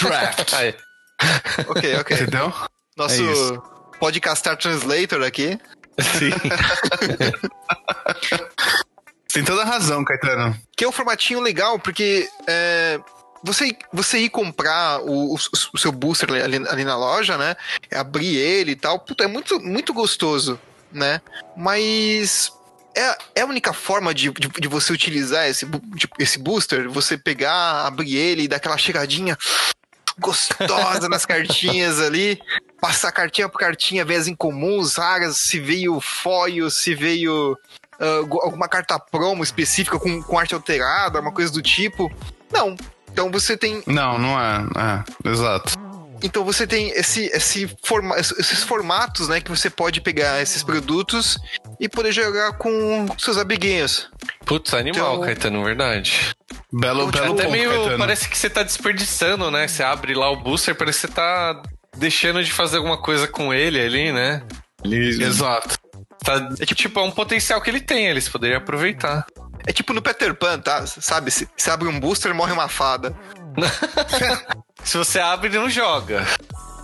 [0.00, 0.52] Draft.
[0.54, 0.74] Aí,
[1.68, 2.16] Ok, ok.
[2.16, 2.52] Entendeu?
[2.96, 3.22] Nosso
[3.54, 5.58] É podcastar translator aqui.
[5.98, 6.30] sim.
[9.32, 10.56] Tem toda a razão, Caetano.
[10.76, 12.98] Que é um formatinho legal, porque é,
[13.44, 15.38] você, você ir comprar o, o-
[15.72, 17.54] o seu booster ali, ali na loja, né?
[17.94, 20.58] Abrir ele e tal, puta, é muito, muito gostoso,
[20.90, 21.20] né?
[21.56, 22.52] Mas
[22.94, 27.16] é, é a única forma de, de, de você utilizar esse, de- esse booster, você
[27.16, 29.36] pegar, abrir ele e dar aquela cheiradinha
[30.18, 32.40] gostosa nas cartinhas ali,
[32.80, 37.56] passar cartinha por cartinha, ver as incomuns, raras, se veio foil, se veio
[38.28, 42.10] go- alguma carta promo específica com, com arte alterada, uma coisa do tipo.
[42.52, 42.76] Não.
[43.12, 44.58] Então você tem, Não, não é.
[45.24, 45.72] É, exato.
[46.22, 51.38] Então você tem esse, esse forma, esses formatos, né, que você pode pegar esses produtos
[51.78, 54.08] e poder jogar com seus amiguinhos.
[54.44, 56.34] Putz, animal, Então- Caetano, verdade.
[56.72, 57.70] Belo, Então, belo até ponto, meio.
[57.70, 57.98] Caetano.
[57.98, 59.66] Parece que você tá desperdiçando, né?
[59.68, 61.62] Você abre lá o booster, parece que você tá
[61.96, 64.42] deixando de fazer alguma coisa com ele ali, né?
[64.84, 65.76] Ele, Exato.
[66.24, 69.26] tá, é tipo, é um potencial que ele tem, eles poderiam aproveitar.
[69.66, 70.86] É tipo no Peter Pan, tá?
[70.86, 71.30] Sabe?
[71.30, 73.14] Se, se abre um booster, morre uma fada.
[74.84, 76.26] Se você abre, não joga.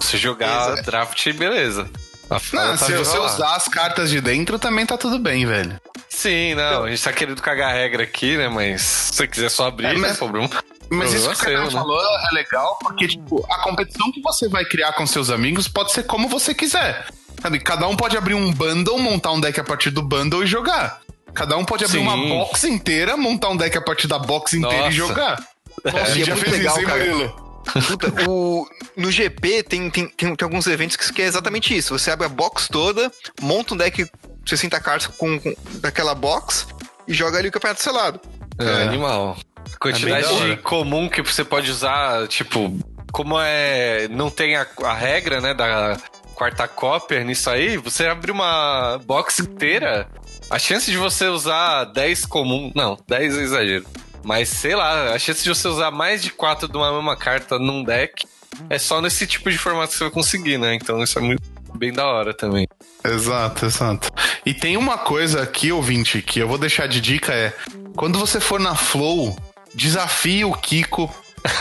[0.01, 0.83] Se jogar Exato.
[0.91, 1.89] draft, beleza.
[2.29, 5.81] Não, tá se você usar as cartas de dentro, também tá tudo bem, velho.
[6.09, 8.49] Sim, não, a gente tá querendo cagar a regra aqui, né?
[8.49, 10.51] Mas se você quiser só abrir, É, não mas- tem problema.
[10.91, 11.85] Mas isso que o Canal seu, né?
[11.85, 15.93] falou é legal, porque, tipo, a competição que você vai criar com seus amigos pode
[15.93, 17.07] ser como você quiser.
[17.43, 17.59] Sabe?
[17.61, 21.01] Cada um pode abrir um bundle, montar um deck a partir do bundle e jogar.
[21.35, 22.05] Cada um pode abrir Sim.
[22.07, 24.89] uma box inteira, montar um deck a partir da box inteira Nossa.
[24.91, 25.37] e jogar.
[25.85, 26.99] Nossa, a gente é já muito fez legal, isso, hein.
[26.99, 27.47] Murilo?
[27.89, 31.99] Puta, o, no GP tem, tem, tem, tem alguns eventos que, é exatamente isso.
[31.99, 33.11] Você abre a box toda,
[33.41, 34.09] monta um deck
[34.45, 36.67] 60 cartas com, com daquela box
[37.09, 38.21] e joga ali o campeonato selado.
[38.59, 38.83] É, É.
[38.85, 39.37] animal.
[39.73, 42.79] A quantidade É comum que você pode usar, tipo,
[43.13, 44.07] como é.
[44.09, 45.97] Não tem a, a regra, né, da
[46.37, 50.07] quarta cópia nisso aí, você abre uma box inteira,
[50.51, 52.71] a chance de você usar 10 comum.
[52.75, 53.87] Não, 10 é exagero.
[54.27, 57.61] Mas sei lá, a chance de você usar mais de 4 de uma mesma carta
[57.61, 58.27] num deck
[58.69, 60.75] é só nesse tipo de formato que você vai conseguir, né?
[60.75, 61.43] Então isso é muito
[61.77, 62.67] bem da hora também.
[63.05, 64.11] Exato, exato.
[64.45, 67.55] E tem uma coisa aqui, ouvinte, que eu vou deixar de dica é:
[67.95, 69.39] quando você for na Flow,
[69.73, 71.09] desafie o Kiko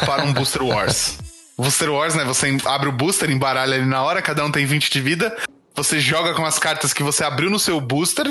[0.04, 1.20] para um Booster Wars.
[1.56, 2.24] Booster Wars, né?
[2.26, 5.38] Você abre o booster, embaralha ali na hora, cada um tem 20 de vida.
[5.76, 8.28] Você joga com as cartas que você abriu no seu booster.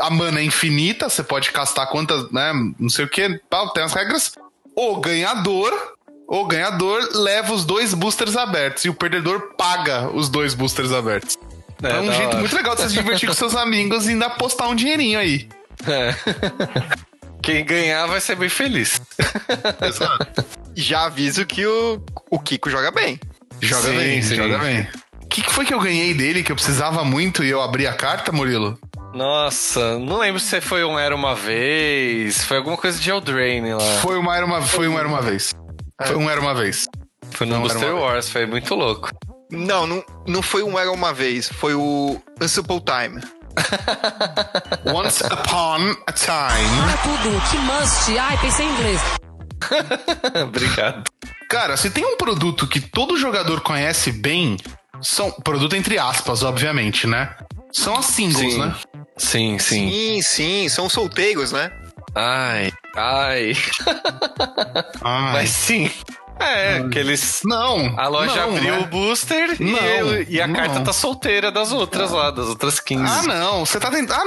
[0.00, 2.52] A mana é infinita, você pode castar quantas, né?
[2.78, 3.40] Não sei o que,
[3.74, 4.32] tem as regras.
[4.74, 5.72] O ganhador,
[6.26, 11.38] o ganhador leva os dois boosters abertos e o perdedor paga os dois boosters abertos.
[11.82, 12.38] É, um da jeito hora.
[12.38, 15.48] muito legal de você se divertir com seus amigos e ainda apostar um dinheirinho aí.
[15.86, 16.14] É.
[17.42, 19.00] Quem ganhar vai ser bem feliz.
[20.74, 22.00] E já aviso que o,
[22.30, 23.18] o Kiko joga bem.
[23.60, 24.36] Joga Sim, bem, sim.
[24.36, 24.88] joga bem.
[25.22, 27.86] O que, que foi que eu ganhei dele que eu precisava muito e eu abri
[27.86, 28.78] a carta, Murilo?
[29.14, 33.98] Nossa, não lembro se foi um Era Uma Vez, foi alguma coisa de Eldraine lá.
[34.00, 35.54] Foi uma era uma, foi um era uma vez.
[36.02, 36.86] Foi um era uma vez.
[37.32, 39.10] Foi no Uma Wars, foi muito louco.
[39.50, 43.20] Não, não, não foi um Era Uma Vez, foi o Unsimple Time.
[44.86, 46.82] Once upon a time.
[46.84, 48.18] Para tudo, que must.
[48.18, 49.00] Ai, pensei em inglês.
[50.42, 51.04] Obrigado.
[51.50, 54.56] Cara, se tem um produto que todo jogador conhece bem,
[55.02, 57.36] são produto entre aspas, obviamente, né?
[57.70, 58.58] São as singles, Sim.
[58.58, 58.74] né?
[59.16, 59.90] Sim, sim.
[59.90, 61.70] Sim, sim, são solteiros, né?
[62.14, 63.52] Ai, ai.
[65.00, 65.90] Ah, Mas sim.
[66.40, 67.40] É, que eles.
[67.44, 67.94] não.
[67.98, 68.78] A loja não, abriu né?
[68.80, 70.54] o booster e, Não, eu- e a não.
[70.54, 73.04] carta tá solteira das outras lá, das outras 15.
[73.06, 74.12] Ah, não, você tá tentando.
[74.12, 74.24] Ah,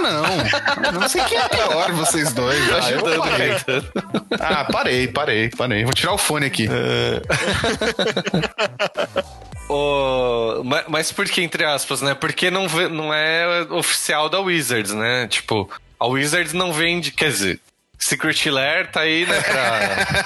[0.92, 1.02] não.
[1.02, 2.58] Não sei quem é pior, vocês dois.
[2.72, 3.52] Ah, eu ajudando, parei.
[4.40, 5.84] Ah, parei, parei, parei.
[5.84, 6.68] Vou tirar o fone aqui.
[10.64, 12.14] Ma- mas por que, entre aspas, né?
[12.14, 15.28] Porque não, não é oficial da Wizards, né?
[15.28, 17.60] Tipo, a Wizards não vende, quer dizer,
[18.06, 19.80] Secret Lair tá aí, né, pra,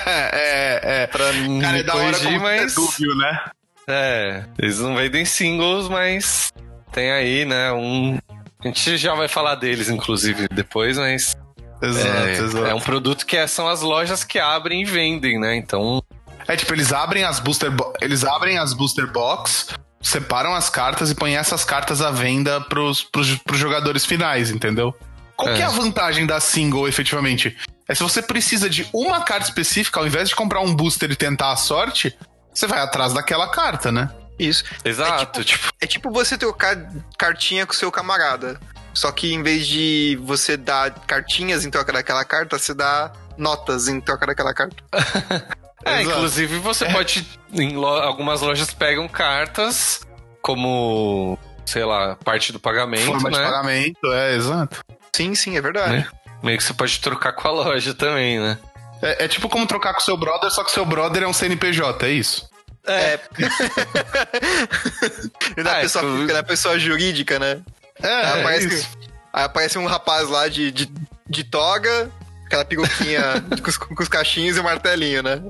[0.34, 1.08] é, é.
[1.08, 1.26] pra
[1.62, 2.76] Cara, é da hora como mas...
[2.76, 2.98] mas...
[2.98, 3.42] viu, né?
[3.88, 6.52] É, eles não vendem singles, mas
[6.92, 8.18] tem aí, né, um...
[8.64, 11.36] A gente já vai falar deles, inclusive, depois, mas
[11.82, 12.66] Exato, é, exato.
[12.66, 15.56] é um produto que é- são as lojas que abrem e vendem, né?
[15.56, 16.04] Então,
[16.48, 19.68] É tipo, eles abrem as booster bo- eles abrem as booster box,
[20.02, 24.94] separam as cartas e põem essas cartas à venda pros, pros, pros jogadores finais, entendeu?
[25.40, 25.56] Qual É.
[25.56, 27.56] que é a vantagem da single, efetivamente?
[27.88, 31.16] É se você precisa de uma carta específica, ao invés de comprar um booster e
[31.16, 32.14] tentar a sorte,
[32.54, 34.10] você vai atrás daquela carta, né?
[34.38, 34.64] Isso.
[34.84, 36.76] exato, tipo, É tipo você trocar
[37.18, 38.60] cartinha com seu camarada.
[38.94, 43.88] Só que em vez de você dar cartinhas em troca daquela carta, você dá notas
[43.88, 44.76] em troca daquela carta.
[45.86, 46.18] É, Exato.
[46.18, 47.26] inclusive você pode.
[47.54, 50.02] Em lo- algumas lojas pegam cartas
[50.42, 53.44] como, sei lá, parte do pagamento, Forma de né?
[53.46, 54.78] pagamento, é, exato.
[55.16, 55.94] Sim, sim, é verdade.
[55.94, 56.08] Né?
[56.44, 58.58] Meio que você pode trocar com a loja também, né?
[59.02, 62.06] É, é tipo como trocar com seu brother, só que seu brother é um CNPJ,
[62.06, 62.50] é isso?
[62.86, 63.20] É.
[65.58, 67.62] e na, Ah, pessoa, tipo- na pessoa jurídica, né?
[68.02, 68.90] É, Aí é aparece, isso.
[69.34, 70.92] aí aparece um rapaz lá de, de,
[71.30, 72.10] de toga,
[72.46, 73.22] aquela peruquinha
[73.62, 75.42] com, os, com os cachinhos e o martelinho, né?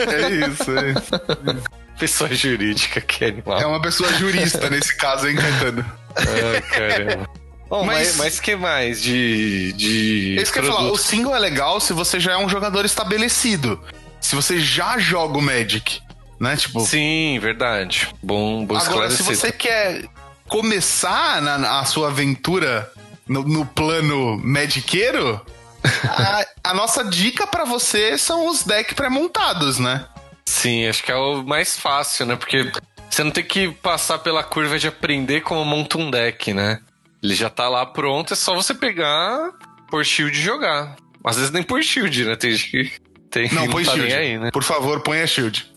[0.00, 1.68] É isso, é isso.
[1.98, 3.60] Pessoa jurídica, que animal.
[3.60, 5.84] É uma pessoa jurista nesse caso, hein, Caetano?
[6.16, 7.28] Ai, caramba.
[7.68, 9.72] Bom, Mas- mas, mas que mais de.
[9.74, 10.90] de É isso que eu ia falar.
[10.90, 13.78] O single é legal se você já é um jogador estabelecido.
[14.20, 16.00] Se você já joga o Magic,
[16.40, 16.56] né?
[16.56, 18.08] Tipo, Sim, verdade.
[18.22, 20.04] Bom, bom agora se você quer
[20.48, 22.90] começar na, na sua aventura
[23.28, 25.40] no, no plano magiqueiro,
[26.08, 30.06] a, a nossa dica pra você são os decks pré-montados, né?
[30.46, 32.34] Sim, acho que é o mais fácil, né?
[32.34, 32.72] Porque
[33.10, 36.80] você não tem que passar pela curva de aprender como monta um deck, né?
[37.22, 39.50] Ele já tá lá pronto, é só você pegar,
[39.90, 40.96] por shield e jogar.
[41.24, 42.36] Às vezes nem por shield, né?
[42.36, 42.92] Tem gente que
[43.30, 44.14] tem Não, que põe tá shield.
[44.14, 44.50] aí, né?
[44.52, 45.70] Por favor, põe a shield.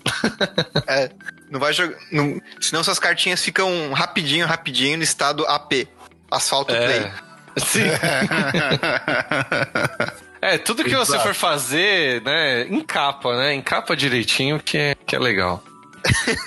[0.88, 1.10] É,
[1.50, 1.98] não vai jogar.
[2.12, 5.88] não- senão suas cartinhas ficam rapidinho, rapidinho no estado AP.
[6.30, 7.00] Asfalto play.
[7.00, 7.12] É.
[7.60, 7.90] Sim.
[10.44, 11.24] É, tudo que você Exato.
[11.24, 13.54] for fazer, né, encapa, né?
[13.54, 15.64] Encapa direitinho que é, que é legal.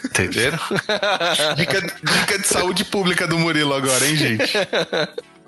[0.04, 0.58] Entenderam?
[1.56, 4.52] Dica, dica de saúde pública do Murilo agora, hein, gente?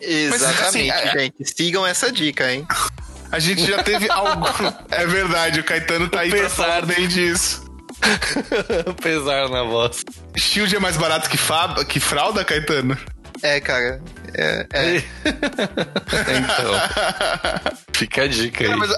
[0.01, 1.45] Exatamente, assim, é- gente.
[1.45, 2.67] Sigam essa dica, hein?
[3.31, 4.47] A gente já teve algo.
[4.91, 7.65] É verdade, o Caetano tá aí pra falar bem disso.
[9.03, 10.05] Pesar na voz.
[10.37, 11.85] Shield é mais barato que, fab...
[11.85, 12.97] que fralda, Caetano?
[13.43, 14.01] É, cara.
[14.35, 14.97] É, é.
[16.39, 17.75] então.
[17.93, 18.71] Fica a dica aí.
[18.71, 18.91] Cara, mas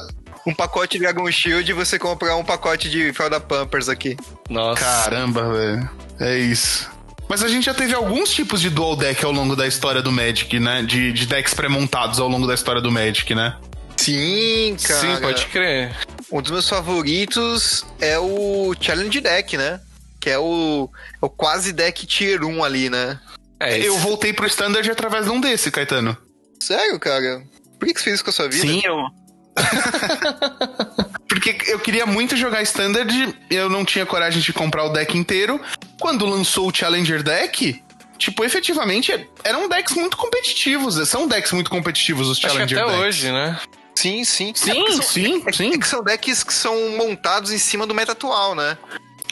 [0.49, 4.17] um pacote de Dragon Shield e você comprar um pacote de Fralda Pampers aqui.
[4.49, 4.81] Nossa.
[4.81, 5.91] Caramba, velho.
[6.19, 6.91] É isso.
[7.29, 10.11] Mas a gente já teve alguns tipos de dual deck ao longo da história do
[10.11, 10.83] Magic, né?
[10.83, 13.59] De, de decks pré-montados ao longo da história do Magic, né?
[13.99, 15.01] Sim, cara.
[15.01, 15.95] Sim, pode crer.
[16.33, 19.81] Um dos meus favoritos é o Challenge Deck, né?
[20.19, 20.89] Que é o,
[21.21, 23.21] é o quase deck Tier 1 ali, né?
[23.61, 26.17] É, Eu voltei pro Standard através de um desse, Caetano.
[26.59, 27.43] Sério, cara?
[27.79, 28.67] Por que que você fez isso com a sua vida?
[28.83, 29.28] eu.
[31.29, 35.61] Porque eu queria muito jogar Standard, eu não tinha coragem de comprar o deck inteiro.
[36.01, 37.83] Quando lançou o Challenger Deck,
[38.19, 40.97] tipo, efetivamente eram decks muito competitivos.
[41.09, 43.07] São decks muito competitivos os Acho que Challenger até decks.
[43.07, 43.59] hoje, né?
[43.95, 44.53] Sim, sim.
[44.55, 45.75] Sim, É são- sim, é- sim.
[45.75, 48.77] É que são decks que são montados em cima do meta atual, né?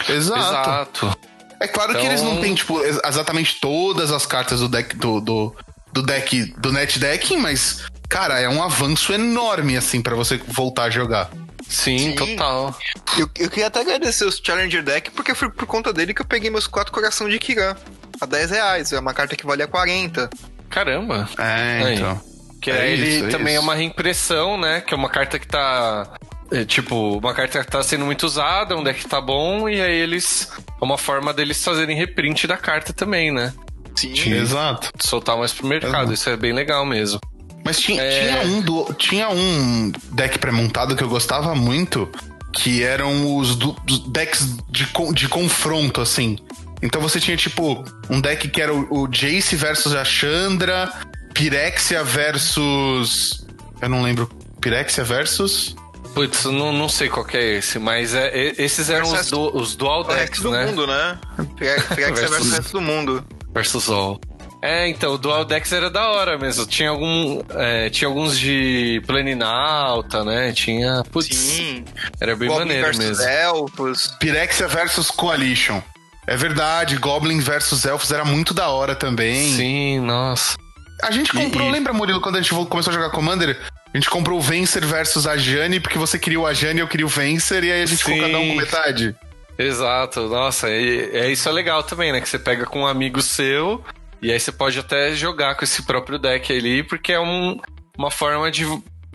[0.08, 0.38] Exato.
[0.40, 1.18] Exato.
[1.58, 4.94] É claro que Então- eles não têm, tipo, ex- exatamente todas as cartas do deck
[4.96, 5.56] do, do,
[5.92, 10.84] do deck do net decking, mas, cara, é um avanço enorme, assim, pra você voltar
[10.84, 11.30] a jogar.
[11.68, 12.14] Sim, Sim.
[12.14, 12.76] total.
[13.18, 16.26] Eu, eu queria até agradecer os Challenger Deck, porque foi por conta dele que eu
[16.26, 17.74] peguei meus quatro coração de Kiran.
[18.20, 18.92] A 10 reais.
[18.92, 20.30] É uma carta que valia 40.
[20.70, 21.28] Caramba.
[21.38, 21.94] É, Aí.
[21.96, 22.20] então.
[22.62, 23.56] Que É ele isso, é também isso.
[23.56, 24.80] é uma reimpressão, né?
[24.80, 26.14] Que é uma carta que tá.
[26.50, 29.80] é, tipo, uma carta que tá sendo muito usada, um deck que tá bom, e
[29.80, 30.48] aí eles.
[30.80, 33.52] É uma forma deles fazerem reprint da carta também, né?
[33.96, 34.14] Sim.
[34.34, 34.90] Exato.
[35.00, 36.08] Soltar mais pro mercado.
[36.08, 36.12] Uhum.
[36.14, 37.20] Isso é bem legal mesmo.
[37.66, 38.20] Mas tinha, É.
[38.20, 42.08] tinha um do, tinha um deck pré-montado que eu gostava muito,
[42.54, 46.38] que eram os, do- dos decks de, de confronto, assim.
[46.80, 50.92] Então você tinha, tipo, um deck que era o, o Jace versus a Chandra,
[51.34, 53.44] Pirexia versus.
[53.82, 54.30] Eu não lembro.
[54.60, 55.74] Pirexia versus.
[56.14, 59.56] Putz, não, não sei qual que é esse, mas é, esses eram os, Versus- du-
[59.58, 60.64] os dual decks, do né?
[60.66, 61.18] mundo, né?
[61.58, 63.24] Firex Versus- versus o resto do mundo.
[63.52, 64.18] Versus All.
[64.66, 66.66] É, então, o Dual Decks era da hora mesmo.
[66.66, 70.52] Tinha, algum, é, tinha alguns de Planinalta, né?
[70.52, 71.04] Tinha.
[71.12, 71.84] Putz, Sim.
[72.20, 73.22] era bem Goblin maneiro versus mesmo.
[73.24, 74.16] Elfos.
[74.18, 75.80] Pirexia versus Coalition.
[76.26, 79.54] É verdade, Goblins versus Elfos era muito da hora também.
[79.54, 80.56] Sim, nossa.
[81.02, 83.56] A gente comprou, E- lembra, Murilo, quando a gente começou a jogar Commander?
[83.94, 86.82] A gente comprou o Vencer versus a Jane, porque você queria o a Jane e
[86.82, 89.14] eu queria o Vencer, e aí a gente ficou cada um com metade.
[89.58, 92.20] Exato, nossa, e, é isso é legal também, né?
[92.20, 93.82] Que você pega com um amigo seu
[94.22, 97.58] e aí você pode até jogar com esse próprio deck ali, porque é um-
[97.98, 98.64] uma forma de.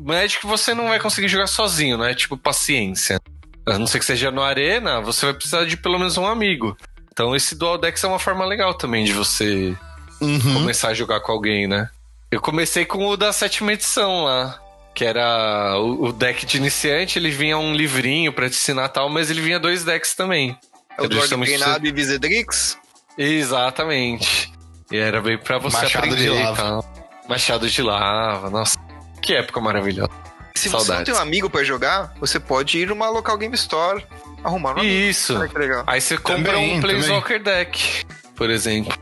[0.03, 2.15] Magic que você não vai conseguir jogar sozinho, né?
[2.15, 3.19] Tipo, paciência.
[3.67, 6.75] A não ser que seja no Arena, você vai precisar de pelo menos um amigo.
[7.11, 9.75] Então esse Dual Decks é uma forma legal também de você
[10.19, 10.53] Uhum.
[10.53, 11.87] começar a jogar com alguém, né?
[12.31, 14.57] Eu comecei com o da sétima edição lá.
[14.95, 19.07] Que era o, o deck de iniciante, ele vinha um livrinho pra te ensinar tal,
[19.09, 20.57] mas ele vinha dois decks também.
[20.97, 22.77] É o justamente Treinado e Visedrix.
[23.17, 24.50] Exatamente.
[24.91, 26.55] E era bem pra você Machado aprender de lava.
[26.55, 26.93] tal.
[27.29, 28.77] Machado de lava, nossa.
[29.21, 30.09] Que época maravilhosa.
[30.55, 31.05] Se você não Saudades.
[31.05, 34.05] tem um amigo pra jogar, você pode ir numa local game store,
[34.43, 34.85] arrumar um amigo.
[34.85, 35.39] Isso.
[35.49, 35.83] Que legal.
[35.87, 38.93] Aí você compra Também, um Planeswalker deck, por exemplo.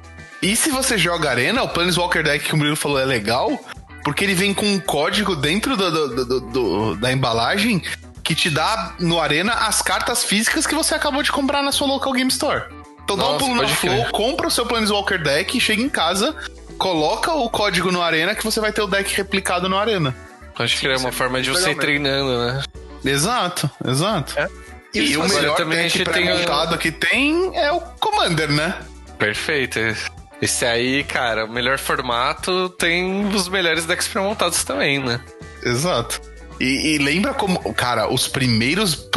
[0.41, 3.60] E se você joga Arena, o Planeswalker Deck que o Murilo falou é legal,
[4.06, 7.84] porque ele vem com um código dentro do- do- do- do- da embalagem
[8.23, 11.88] que te dá no Arena as cartas físicas que você acabou de comprar na sua
[11.88, 12.63] local game store.
[13.10, 14.12] Então dá um Nossa, pulo na pode Flow, crer.
[14.12, 16.36] compra o seu Planeswalker Deck, chega em casa,
[16.78, 20.15] coloca o código no Arena que você vai ter o deck replicado no Arena.
[20.60, 22.63] Acho que é uma forma de você ir treinando, né?
[23.04, 24.36] Exato, exato.
[24.93, 28.52] E, Isso o melhor também a deck gente tem pré-montado que tem é o Commander,
[28.52, 28.76] né?
[29.17, 29.80] Perfeito.
[30.39, 35.19] Esse aí, cara, o melhor formato tem os melhores decks pré-montados também, né?
[35.63, 36.22] Exato.
[36.60, 37.74] E, e lembra como.
[37.74, 39.10] Cara, os primeiros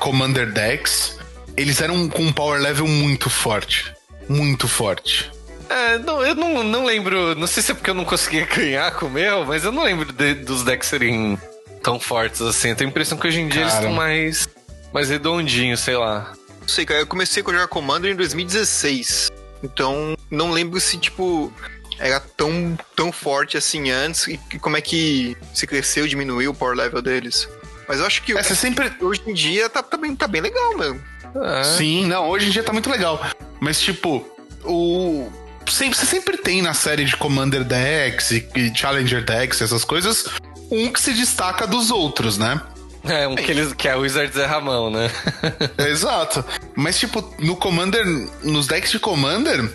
[0.00, 1.17] Commander decks,
[1.60, 3.92] eles eram com um power level muito forte.
[4.28, 5.30] Muito forte.
[5.68, 7.34] É, não, eu não, não lembro.
[7.34, 9.82] Não sei se é porque eu não conseguia ganhar com o meu, mas eu não
[9.82, 11.38] lembro de- dos decks serem
[11.82, 12.70] tão fortes assim.
[12.70, 13.84] Eu tenho a impressão que hoje em dia eles Cara.
[13.84, 14.48] estão mais,
[14.92, 16.32] mais redondinhos, sei lá.
[16.60, 19.30] Não sei, cara, eu comecei a jogar Commander em 2016.
[19.62, 21.52] Então, não lembro se, tipo,
[21.98, 26.76] era tão, tão forte assim antes e como é que se cresceu, diminuiu o power
[26.76, 27.48] level deles.
[27.88, 28.92] Mas eu acho que é, sempre...
[29.00, 31.02] hoje em dia tá, tá, bem, tá bem legal mesmo.
[31.34, 31.64] É.
[31.64, 33.20] Sim, não, hoje em dia tá muito legal.
[33.60, 34.26] Mas, tipo,
[34.64, 35.28] o.
[35.66, 40.24] Você sempre tem na série de Commander Decks e Challenger Decks, essas coisas,
[40.70, 42.58] um que se destaca dos outros, né?
[43.04, 45.10] É, um que, eles, que é o Wizard Zé Ramão, né?
[45.78, 46.44] Exato.
[46.74, 48.04] Mas, tipo, no Commander,
[48.42, 49.70] nos decks de Commander,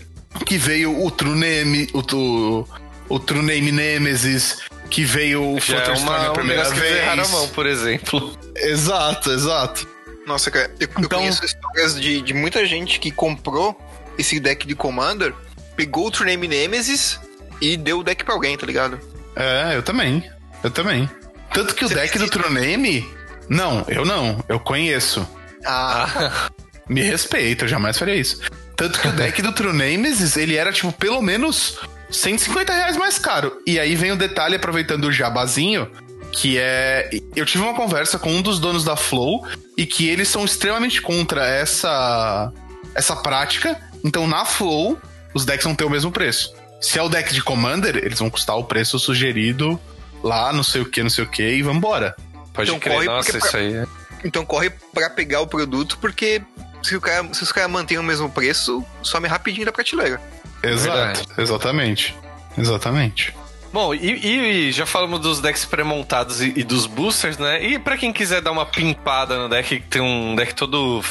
[0.45, 2.67] que veio o True Name, o, o,
[3.09, 6.93] o True Name Nemesis, que veio o Flutterstorm é uma, a primeira vez.
[6.95, 8.37] Zé Ramão, por exemplo.
[8.55, 9.87] Exato, exato.
[10.25, 11.03] Nossa, cara, eu, então...
[11.03, 13.77] eu conheço histórias de, de muita gente que comprou
[14.17, 15.33] esse deck de Commander,
[15.75, 17.19] pegou o True Name Nemesis
[17.59, 18.99] e deu o deck pra alguém, tá ligado?
[19.35, 20.23] É, eu também.
[20.63, 21.09] Eu também.
[21.53, 23.07] Tanto que o deck do True Name.
[23.49, 24.43] Não, eu não.
[24.47, 25.27] Eu conheço.
[25.65, 26.49] Ah.
[26.87, 28.41] Me respeita, eu jamais faria isso.
[28.75, 33.17] Tanto que o deck do True Names, ele era, tipo, pelo menos 150 reais mais
[33.17, 33.61] caro.
[33.65, 35.89] E aí vem o detalhe, aproveitando o jabazinho,
[36.33, 37.09] que é.
[37.35, 41.01] Eu tive uma conversa com um dos donos da Flow e que eles são extremamente
[41.01, 42.51] contra essa,
[42.95, 43.79] essa prática.
[44.03, 44.99] Então, na Flow,
[45.33, 46.53] os decks vão ter o mesmo preço.
[46.81, 49.79] Se é o deck de Commander, eles vão custar o preço sugerido
[50.21, 52.15] lá, não sei o que, não sei o que, e vambora.
[52.53, 53.75] Pode então, crer, nossa, isso aí.
[53.75, 53.87] É...
[54.25, 56.41] Então corre para pegar o produto, porque
[56.81, 60.19] se, o cara, se os caras mantêm o mesmo preço, some rapidinho da prateleira.
[60.61, 61.27] Exato, Verdade.
[61.37, 62.15] exatamente.
[62.57, 63.33] Exatamente.
[63.73, 67.63] Bom, e, e, já falamos dos decks pré-montados e, e, dos boosters, né?
[67.63, 71.03] E para quem quiser dar uma pimpada no deck, tem um deck todo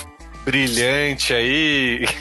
[0.44, 2.07] brilhante aí.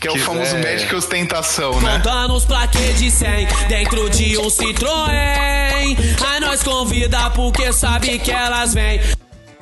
[0.00, 1.98] Que é o famoso Magic Ostentação, né?
[1.98, 5.96] Contando os plaquês de 100 dentro de um Citroën.
[6.26, 9.00] A nós convida porque sabe que elas vêm.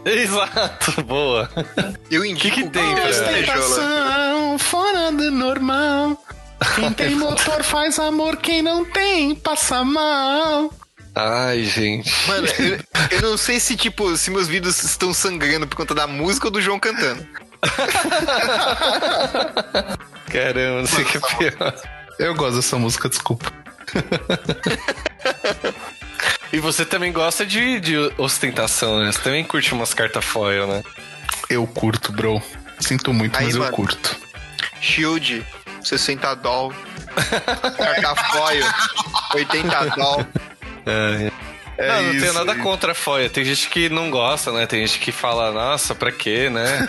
[0.02, 1.50] Exato, boa.
[2.10, 6.16] Eu indico que, que tem, Ostentação fora do normal.
[6.74, 10.72] Quem tem motor faz amor, quem não tem passa mal.
[11.14, 12.12] Ai, gente.
[12.28, 12.78] Mano, eu,
[13.10, 16.50] eu, não sei se, tipo, se meus vídeos estão sangrando por conta da música ou
[16.50, 17.26] do João cantando.
[20.30, 21.74] Caramba, não sei o que é pior.
[22.18, 23.52] Eu gosto dessa música, desculpa.
[26.52, 29.10] e você também gosta de, de ostentação, né?
[29.10, 30.84] Você também curte umas cartas foil, né?
[31.48, 32.40] Eu curto, bro.
[32.78, 34.16] Sinto muito, Aí, mas mano, eu curto.
[34.80, 35.44] Shield,
[35.82, 36.72] 60 doll.
[37.76, 38.64] Carta foil,
[39.34, 40.26] 80 doll.
[40.86, 41.30] É,
[41.78, 43.30] é não, não tenho nada contra a foil.
[43.30, 44.66] Tem gente que não gosta, né?
[44.66, 46.88] Tem gente que fala, nossa, pra quê, né?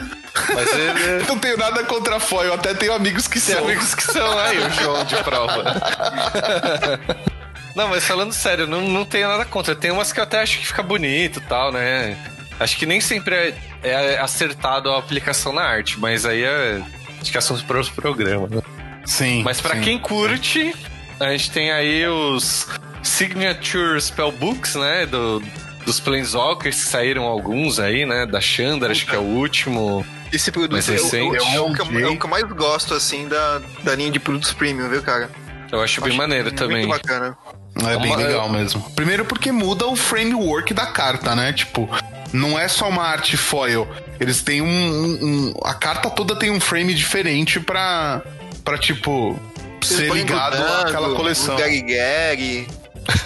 [0.53, 1.23] Mas ele...
[1.27, 3.65] Não tenho nada contra a foil, até tenho amigos que Tem são.
[3.65, 5.63] amigos que são, aí o João de prova.
[7.75, 9.73] Não, mas falando sério, não, não tenho nada contra.
[9.73, 12.17] Tem umas que eu até acho que fica bonito e tal, né?
[12.59, 16.81] Acho que nem sempre é, é acertado a aplicação na arte, mas aí é.
[17.21, 18.61] Acho que é assunto para os programas, né?
[19.05, 19.43] Sim.
[19.43, 20.73] Mas para quem curte,
[21.19, 22.67] a gente tem aí os
[23.03, 25.05] Signature Spellbooks, né?
[25.05, 25.41] Do,
[25.85, 28.25] dos Planeswalkers, que saíram alguns aí, né?
[28.25, 30.05] Da Chandra, acho que é o último.
[30.31, 33.61] Esse produto é, é, é, o que, é, o que eu mais gosto, assim, da,
[33.83, 35.29] da linha de produtos premium, viu, cara?
[35.71, 36.87] Eu acho, eu bem acho maneiro muito também.
[36.87, 37.37] Muito bacana.
[37.75, 38.81] É bem legal mesmo.
[38.91, 41.53] Primeiro porque muda o framework da carta, né?
[41.53, 41.89] Tipo,
[42.33, 43.87] não é só uma arte foil.
[44.19, 48.21] Eles têm um, um, um a carta toda tem um frame diferente pra,
[48.63, 49.39] pra tipo,
[49.81, 51.55] ser ligado àquela coleção.
[51.55, 52.67] O Gary Gary,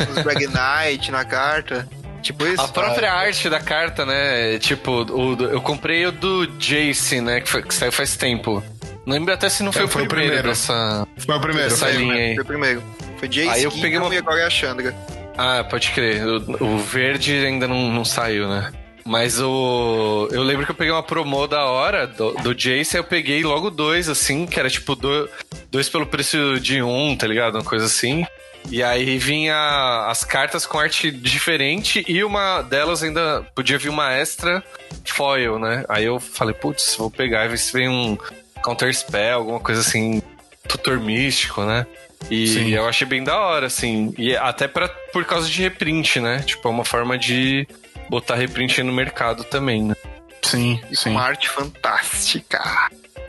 [0.09, 1.87] os Drag Knight na carta.
[2.21, 2.61] Tipo isso?
[2.61, 4.57] A própria ah, arte da carta, né?
[4.57, 7.39] Tipo, o, eu comprei o do Jace, né?
[7.39, 8.63] Que, foi, que saiu faz tempo.
[9.05, 11.07] Não lembro até se não foi, é, foi o primeiro, primeiro dessa.
[11.17, 12.33] Foi o primeiro, dessa foi, linha aí.
[12.33, 12.83] Foi o primeiro.
[13.17, 14.13] Foi Jace aí eu peguei uma...
[14.13, 14.95] e agora é a Chandra.
[15.37, 16.25] Ah, pode crer.
[16.25, 18.71] O, o verde ainda não, não saiu, né?
[19.07, 20.27] Mas o.
[20.31, 23.43] Eu lembro que eu peguei uma promo da hora do, do Jace, aí eu peguei
[23.43, 25.29] logo dois, assim, que era tipo do,
[25.69, 27.55] dois pelo preço de um, tá ligado?
[27.55, 28.25] Uma coisa assim.
[28.71, 34.11] E aí vinha as cartas com arte diferente e uma delas ainda podia vir uma
[34.11, 34.63] extra
[35.05, 35.85] foil, né?
[35.87, 38.17] Aí eu falei, putz, vou pegar e ver se vem um
[38.63, 40.19] counter spell, alguma coisa assim,
[40.67, 41.85] tutor místico, né?
[42.31, 42.69] E sim.
[42.71, 44.11] eu achei bem da hora, assim.
[44.17, 46.39] E até pra, por causa de reprint, né?
[46.39, 47.67] Tipo, é uma forma de
[48.09, 49.95] botar reprint no mercado também, né?
[50.41, 51.11] Sim, sim.
[51.11, 52.61] Uma arte fantástica.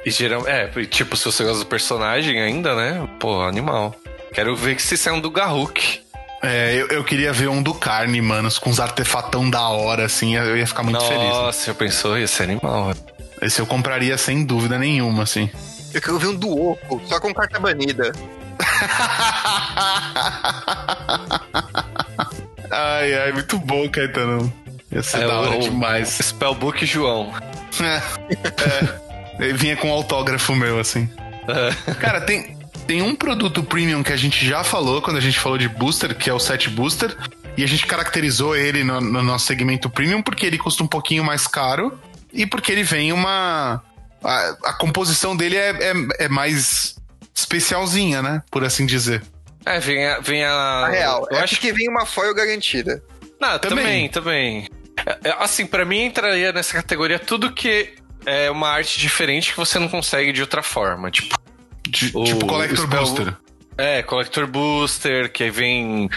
[0.05, 3.09] E geral, é, tipo, se você gosta do personagem ainda, né?
[3.19, 3.95] Pô, animal.
[4.33, 6.01] Quero ver que se sai um do Garruk.
[6.43, 10.37] É, eu, eu, queria ver um do carne, manos, com uns artefatão da hora, assim,
[10.37, 11.29] eu ia ficar muito Nossa, feliz.
[11.29, 11.67] Nossa, né?
[11.67, 12.19] já pensou?
[12.19, 12.93] Ia ser animal.
[13.41, 15.51] Esse eu compraria sem dúvida nenhuma, assim.
[15.93, 18.13] Eu quero ver um do Oco, só com carta banida.
[22.71, 24.53] ai, ai, muito bom, Caetano.
[24.97, 26.09] Ia ser é, da hora o, demais.
[26.09, 27.31] Spellbook João.
[27.83, 28.03] é.
[29.43, 29.45] é.
[29.45, 31.07] Ele vinha com um autógrafo meu, assim.
[32.01, 35.59] Cara, tem, tem um produto premium que a gente já falou quando a gente falou
[35.59, 37.15] de booster, que é o set booster.
[37.59, 41.23] E a gente caracterizou ele no, no nosso segmento premium porque ele custa um pouquinho
[41.23, 41.99] mais caro
[42.33, 43.83] e porque ele vem uma.
[44.25, 45.95] A, a composição dele é, é,
[46.25, 46.97] é mais
[47.35, 48.43] especialzinha, né?
[48.51, 49.23] Por assim dizer.
[49.67, 50.21] É, vem a.
[50.21, 51.27] Vem a, A real.
[51.31, 53.03] Eu é acho porque vem uma foil garantida.
[53.39, 54.09] Não, também, Também.
[54.09, 54.69] também.
[55.07, 57.95] É, é, Assim, pra mim entraria nessa categoria tudo que
[58.27, 61.11] é uma arte diferente que você não consegue de outra forma.
[61.11, 61.37] Tipo,
[61.89, 63.37] De- O- tipo Collector spell- Booster.
[63.79, 66.11] é, Collector Booster, que aí vem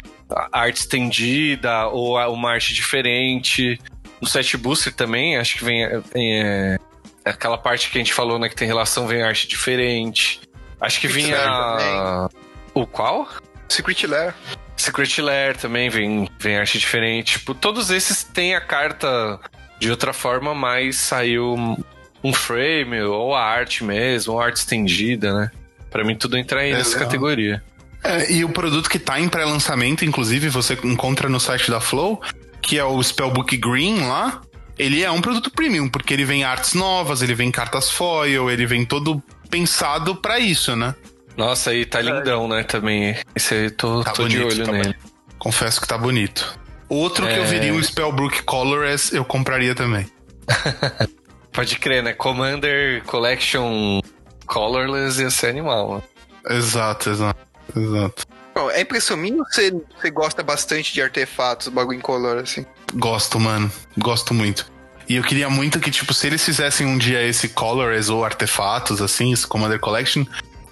[0.51, 3.79] arte estendida ou uma arte diferente.
[4.19, 5.83] No set Booster também, acho que vem.
[5.85, 6.77] é, é,
[7.23, 10.41] aquela parte que a gente falou, né, que tem relação, vem arte diferente.
[10.81, 11.37] Acho que vinha.
[11.37, 12.29] Lair
[12.73, 13.27] O qual?
[13.67, 14.33] Secret Lair.
[14.81, 17.39] Secret Lair também vem, vem arte diferente.
[17.39, 19.39] Tipo, todos esses têm a carta
[19.79, 21.55] de outra forma, mas saiu
[22.23, 25.51] um- frame, ou a arte mesmo, ou a arte estendida, né?
[25.89, 27.05] Pra mim tudo entra aí É nessa legal.
[27.05, 27.63] categoria.
[28.03, 32.21] É, e o produto que tá em pré-lançamento, inclusive, você encontra no site da Flow,
[32.61, 34.41] que é o Spellbook Green lá.
[34.77, 38.65] Ele é um produto premium, porque ele vem artes novas, ele vem cartas foil, ele
[38.65, 40.95] vem todo pensado pra isso, né?
[41.39, 42.63] Nossa, aí tá lindão, né?
[42.63, 43.15] Também.
[43.33, 44.95] Esse aí tô, Tá tô de bonito, olho tá nele.
[45.37, 46.59] Confesso que tá bonito.
[46.89, 47.45] Outro que eu É.
[47.45, 50.05] veria o Spellbook Colorless, eu compraria também.
[51.53, 52.11] Pode crer, né?
[52.11, 54.01] Commander Collection
[54.45, 56.03] Colorless ia ser animal, mano.
[56.49, 57.39] Exato, exato,
[57.73, 58.25] exato.
[58.53, 62.65] Bom, é impressão minha ou você, você gosta bastante de artefatos, bagulho em color, assim?
[62.95, 63.71] Gosto, mano.
[63.97, 64.69] Gosto muito.
[65.07, 69.01] E eu queria muito que, tipo, se eles fizessem um dia esse Colors ou artefatos,
[69.01, 70.25] assim, esse Commander Collection,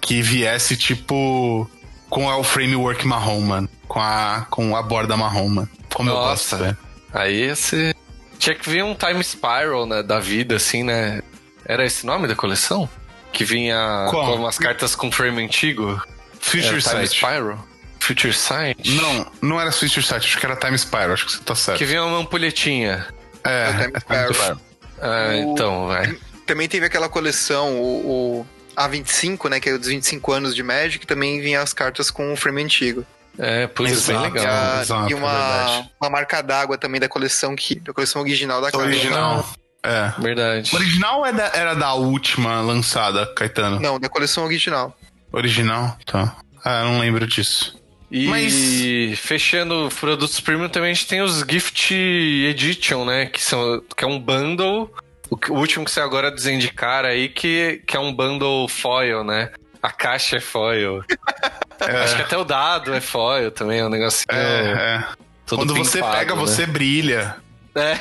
[0.08, 1.70] que viesse, tipo,
[2.08, 3.68] com o framework marrom, mano.
[3.86, 5.68] Com a, com a borda marrom, mano.
[5.94, 6.56] Como eu Nossa.
[6.56, 6.78] gosto, velho.
[7.12, 7.94] Aí ia ser.
[8.38, 10.02] Tinha que vir um Time Spiral, né?
[10.02, 11.20] Da vida, assim, né?
[11.66, 12.88] Era esse nome da coleção?
[13.32, 14.24] Que vinha Qual?
[14.32, 16.00] com umas cartas com frame antigo?
[16.40, 17.16] Future Era Time Sight.
[17.18, 17.68] Spiral?
[18.00, 18.90] Future Sight?
[18.94, 21.76] Não, não era Future Sight, acho que era Time Spiral, acho que você tá certo.
[21.76, 23.06] Que vinha uma ampulhetinha.
[23.44, 24.60] É, É Time é Time Spiral.
[25.02, 26.16] Ah, O- então, vai.
[26.46, 28.46] Também teve aquela coleção, o, o
[28.78, 29.60] A25, né?
[29.60, 32.62] Que é o dos 25 anos de Magic, também vinha as cartas com o frame
[32.62, 33.04] antigo.
[33.38, 34.34] É, putz, bem Exato.
[34.34, 34.44] legal.
[34.44, 38.22] E, a- exato, e é uma, uma marca d'água também da coleção que da coleção
[38.22, 38.86] original da carta.
[38.86, 39.48] Original.
[39.82, 40.12] É.
[40.20, 40.70] Verdade.
[40.74, 43.78] O original é da- era da última lançada, Caetano?
[43.78, 44.96] Não, da coleção original.
[45.32, 45.96] Original?
[46.04, 46.36] Tá.
[46.64, 47.78] Ah, eu não lembro disso.
[48.10, 53.26] E Mas- fechando produtos premium também a gente tem os Gift Edition, né?
[53.26, 54.92] Que, são, que é um bundle.
[55.30, 59.50] O, último que saiu agora do Zendikar aí, que, que é um bundle foil, né?
[59.82, 61.04] A caixa é foil.
[61.80, 64.26] Acho que até o dado é foil também, é um negocinho.
[64.30, 65.04] É, é.
[65.48, 66.40] Quando você pega, né?
[66.40, 67.36] você brilha.
[67.74, 67.94] É.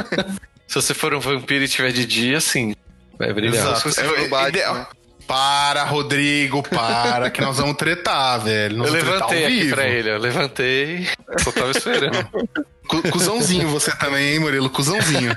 [0.68, 2.76] Se você for um vampiro e tiver de dia, sim.
[3.18, 3.54] Vai brilhar.
[3.54, 3.80] Exato.
[3.80, 4.90] se você for É, o Batman, ideal.
[5.28, 8.78] Para, Rodrigo, para, que nós vamos tretar, velho.
[8.78, 9.74] Nós Eu levantei aqui vivo.
[9.76, 11.06] pra ele, eu levantei,
[11.40, 12.26] só tava esperando.
[12.88, 14.70] Cu- Cusãozinho você também, hein, Murilo?
[14.70, 15.36] Cusãozinho.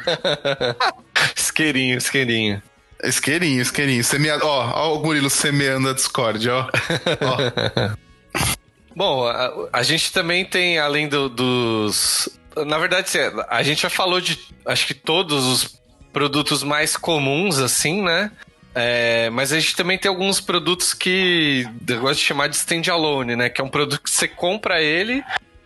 [1.36, 2.64] isqueirinho, isqueirinho.
[3.04, 4.02] Isqueirinho, isqueirinho.
[4.04, 4.40] Semea...
[4.42, 6.68] Ó, ó o Murilo semeando a Discord, ó.
[7.22, 7.96] ó.
[8.96, 12.30] Bom, a, a gente também tem, além do- dos.
[12.66, 13.10] Na verdade,
[13.50, 15.82] a gente já falou de acho que todos os
[16.14, 18.32] produtos mais comuns, assim, né?
[18.74, 23.36] É, mas a gente também tem alguns produtos que eu gosto de chamar de standalone,
[23.36, 23.50] né?
[23.50, 25.24] Que é um produto que você compra ele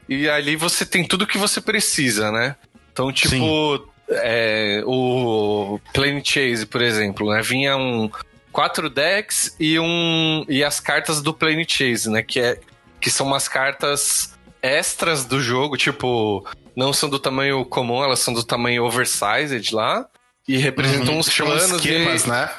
[0.09, 2.55] e ali você tem tudo que você precisa, né?
[2.91, 7.41] Então, tipo, é, o Plane Chase, por exemplo, né?
[7.41, 8.09] Vinha um
[8.51, 12.23] quatro decks e um e as cartas do Plane Chase, né?
[12.23, 12.59] Que é
[12.99, 14.33] que são umas cartas
[14.63, 16.43] extras do jogo, tipo,
[16.75, 20.07] não são do tamanho comum, elas são do tamanho oversized lá
[20.47, 21.19] e representam Uhum.
[21.19, 22.49] uns Chamam planos esquemas, de né?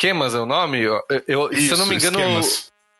[0.00, 0.80] Esquemas é o nome.
[0.80, 2.40] Eu, eu- se eu não me Isso, engano,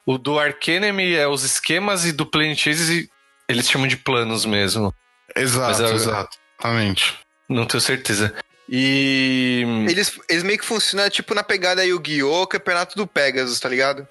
[0.06, 3.08] o, o do Arcanemy é os esquemas e do Plane Chase
[3.48, 4.94] eles chamam de planos mesmo.
[5.34, 7.18] Exato, é- exatamente.
[7.48, 8.34] Não tenho certeza.
[8.68, 12.46] E Eles, eles meio que funcionam tipo na pegada Yu-Gi-Oh!
[12.46, 14.06] Campeonato do Pegasus, tá ligado?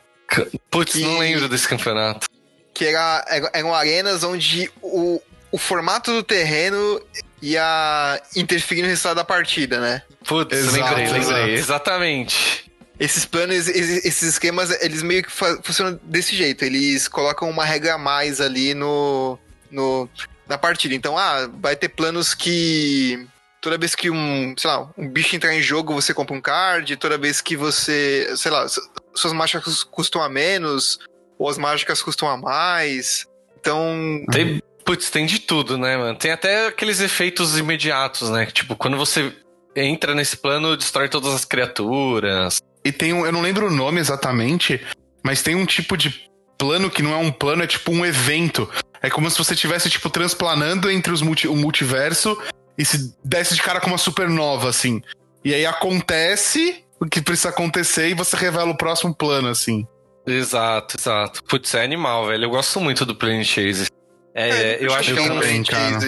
[0.70, 2.28] putz, que- não lembro desse campeonato.
[2.74, 5.22] Que era, era- eram arenas onde o,
[5.52, 7.02] o formato do terreno
[7.42, 10.02] ia interferir no resultado da partida, né?
[10.28, 11.20] Putz, Exato, lembrei, lembrei.
[11.22, 11.50] exato.
[11.50, 12.69] Exatamente.
[13.00, 15.32] Esses planos, esses, esquemas, eles meio que
[15.64, 16.66] funcionam desse jeito.
[16.66, 19.40] Eles colocam uma regra a mais ali no,
[19.72, 20.10] no,
[20.48, 20.94] na partida.
[20.94, 23.26] Então, ah, vai ter planos que
[23.62, 26.98] toda vez que um, sei lá, um bicho entrar em jogo, você compra um card.
[26.98, 28.82] Toda vez que você, sei lá, su-
[29.14, 31.00] suas mágicas custam a menos,
[31.38, 33.26] ou as mágicas custam a mais.
[33.62, 36.18] Então, Tem, putz, tem de tudo, né, mano?
[36.18, 38.46] Tem até aqueles efeitos imediatos, né?
[38.48, 39.34] Tipo, quando você
[39.76, 42.60] entra nesse plano, destrói todas as criaturas.
[42.84, 44.82] E tem um, eu não lembro o nome exatamente,
[45.24, 48.70] mas tem um tipo de plano que não é um plano, é tipo um evento.
[49.02, 52.38] É como se você estivesse, tipo, transplanando entre os multi, o multiverso
[52.78, 55.02] e se desse de cara com uma supernova, assim.
[55.44, 59.88] E aí acontece o que precisa acontecer e você revela o próximo plano, assim.
[60.28, 61.44] Exato, exato.
[61.46, 62.46] Putz, é animal, velho.
[62.46, 63.88] Eu gosto muito do Plane Chase.
[64.36, 66.00] É, eu acho que é um também, cara.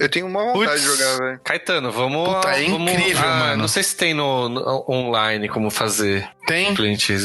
[0.00, 1.40] Eu tenho uma vontade Putz, de jogar, velho.
[1.44, 2.28] Caetano, vamos.
[2.34, 3.56] Puta, é vamos- incrível, ah, mano.
[3.58, 6.74] Não sei se tem no, no- online como fazer Tem,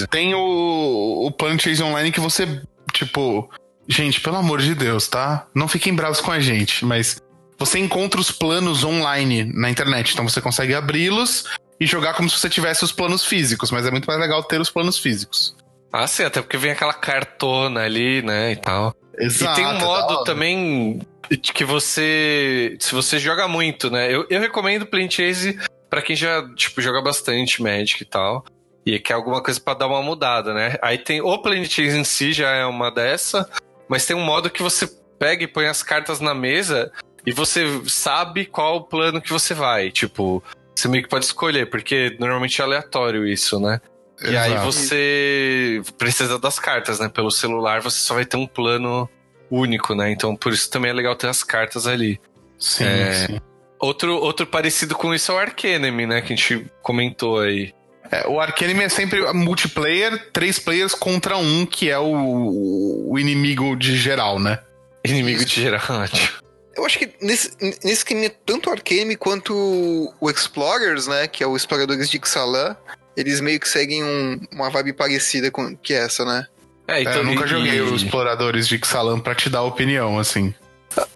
[0.10, 2.62] tem o, o Planet Chase Online que você,
[2.94, 3.50] tipo.
[3.88, 5.46] Gente, pelo amor de Deus, tá?
[5.54, 7.22] Não fiquem bravos com a gente, mas
[7.58, 10.12] você encontra os planos online na internet.
[10.14, 11.46] Então você consegue abri-los
[11.80, 14.60] e jogar como se você tivesse os planos físicos, mas é muito mais legal ter
[14.60, 15.56] os planos físicos.
[15.94, 18.94] Ah, sim, até porque vem aquela cartona ali, né, e tal.
[19.18, 19.54] Exato.
[19.62, 21.00] e tem um modo também
[21.30, 22.78] que você.
[22.80, 24.14] Se você joga muito, né?
[24.14, 25.60] Eu, eu recomendo Plane Chase
[25.90, 28.44] pra quem já, tipo, joga bastante Magic e tal.
[28.86, 30.78] E quer alguma coisa pra dar uma mudada, né?
[30.82, 31.22] Aí tem.
[31.22, 33.50] O Plane Chase em si já é uma dessa,
[33.90, 36.92] mas tem um modo que você pega e põe as cartas na mesa
[37.26, 39.90] e você sabe qual o plano que você vai.
[39.92, 40.44] Tipo,
[40.76, 43.82] você meio que pode escolher, porque normalmente é aleatório isso, né?
[44.24, 44.66] E aí Exato.
[44.66, 47.10] você precisa das cartas, né?
[47.10, 49.10] Pelo celular você só vai ter um plano
[49.56, 50.12] único, né?
[50.12, 52.20] Então por isso também é legal ter as cartas ali.
[52.60, 53.14] Sim, É.
[53.28, 53.40] sim.
[53.80, 56.22] Outro, outro parecido com isso é o Arcanemy, né?
[56.22, 57.74] Que a gente comentou aí.
[58.12, 63.76] É, o Arcanime é sempre multiplayer, três players contra um, que é o, o inimigo
[63.76, 64.60] de geral, né?
[65.04, 65.82] Inimigo de geral.
[66.76, 69.54] Eu acho que nesse, nesse esquema, tanto o Arcane quanto
[70.20, 71.26] o Explorers, né?
[71.28, 72.76] Que é o Exploradores de Ixalan,
[73.16, 76.46] eles meio que seguem um- uma vibe parecida com que essa, né?
[76.88, 80.20] É, É, eu nunca e- joguei e- os exploradores de Ixalan pra te dar opinião,
[80.20, 80.54] assim.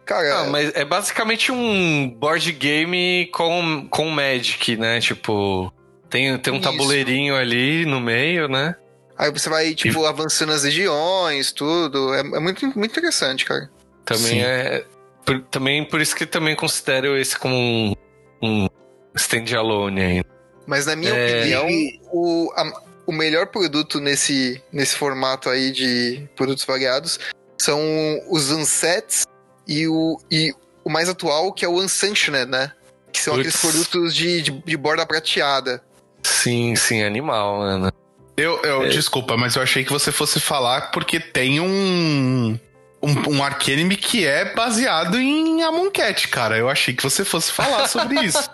[0.06, 5.00] Cara, Ah, mas é basicamente um board game com, com Magic, né?
[5.00, 5.72] Tipo,
[6.10, 6.70] tem, tem um Isso.
[6.70, 8.76] tabuleirinho ali no meio, né?
[9.18, 12.14] aí você vai, tipo, avançando as regiões, tudo.
[12.14, 13.70] É, é muito, muito interessante, cara.
[14.06, 14.40] Também Sim.
[14.42, 14.86] é.
[15.26, 17.94] por- também por isso que também considero esse como um,
[18.42, 18.68] um
[19.16, 20.24] standalone aí.
[20.66, 21.38] Mas na minha É.
[21.40, 21.68] opinião,
[22.14, 27.20] o, a- o melhor produto nesse, nesse formato aí de produtos variados
[27.58, 27.82] são
[28.30, 29.24] os Unsets
[29.68, 30.54] e o, e
[30.84, 32.72] o mais atual, que é o Unsanctioned, né?
[33.12, 33.48] Que são Puts.
[33.48, 35.82] aqueles produtos de, de, de borda prateada.
[36.22, 37.92] Sim, sim, animal, mano.
[38.38, 38.90] Eu, eu É.
[38.90, 42.58] desculpa, mas eu achei que você fosse falar porque tem um.
[43.02, 46.58] Um, um Arcanime que é baseado em Amonkhet, cara.
[46.58, 48.40] Eu achei que você fosse falar sobre isso.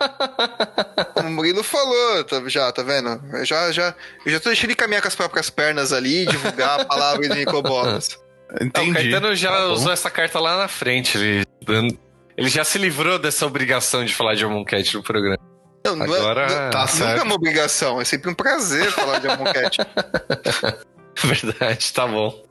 [1.16, 3.20] O Murilo falou, tá- já, tá vendo?
[3.32, 3.94] Eu já, já,
[4.24, 7.28] eu já tô deixando ele caminhar com as próprias pernas ali e divulgar a palavra
[7.28, 8.18] de Nicobolas.
[8.48, 8.92] Ah, o Entendi.
[8.92, 11.18] Caetano já Tá usou essa carta lá na frente.
[11.18, 11.44] Ele,
[12.36, 15.36] ele já se livrou dessa obrigação de falar de Amonkhet no programa.
[15.84, 17.22] Não, não Agora- é, não- Tá nunca é certo.
[17.24, 19.78] uma obrigação, é sempre um prazer falar de Amonkhet.
[21.24, 22.45] Verdade, tá bom.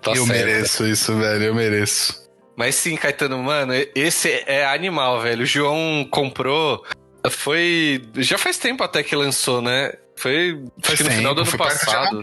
[0.00, 0.28] Tá eu certo.
[0.46, 1.44] mereço isso, velho.
[1.44, 2.22] Eu mereço.
[2.56, 5.42] Mas sim, Caetano, mano, esse é animal, velho.
[5.42, 6.84] O João comprou.
[7.30, 8.02] Foi.
[8.16, 9.92] Já faz tempo até que lançou, né?
[10.16, 10.60] Foi.
[10.84, 12.22] acho que no final do ano passado.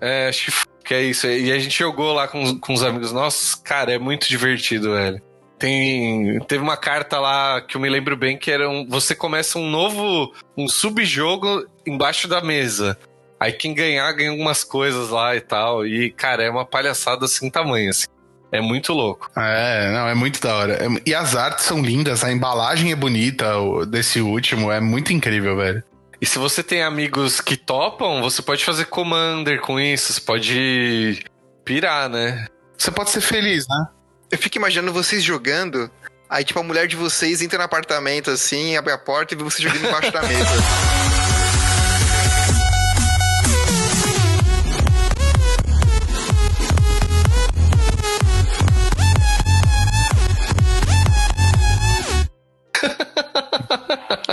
[0.00, 0.50] É, acho
[0.84, 1.26] que- é isso.
[1.26, 3.54] E a gente jogou lá com, os- com os amigos nossos.
[3.54, 5.20] Cara, é muito divertido, velho.
[5.58, 9.58] Tem, teve uma carta lá que eu me lembro bem que era um, você começa
[9.58, 12.98] um novo, um subjogo embaixo da mesa.
[13.38, 15.86] Aí quem ganhar ganha algumas coisas lá e tal.
[15.86, 18.06] E, cara, é uma palhaçada assim tamanho, assim.
[18.52, 19.28] É muito louco.
[19.36, 20.74] É, não, é muito da hora.
[20.74, 23.46] É- E as artes são lindas, a embalagem é bonita
[23.88, 25.82] desse último, é muito incrível, velho.
[26.20, 31.24] E se você tem amigos que topam, você pode fazer Commander com isso, você pode
[31.64, 32.46] pirar, né?
[32.78, 33.86] Você pode ser feliz, né?
[34.30, 35.90] Eu fico imaginando vocês jogando,
[36.30, 39.42] aí tipo a mulher de vocês entra no apartamento assim, abre a porta e vê
[39.44, 40.44] você jogando embaixo da mesa.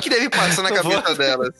[0.01, 1.53] que deve passar na vou- cabeça delas?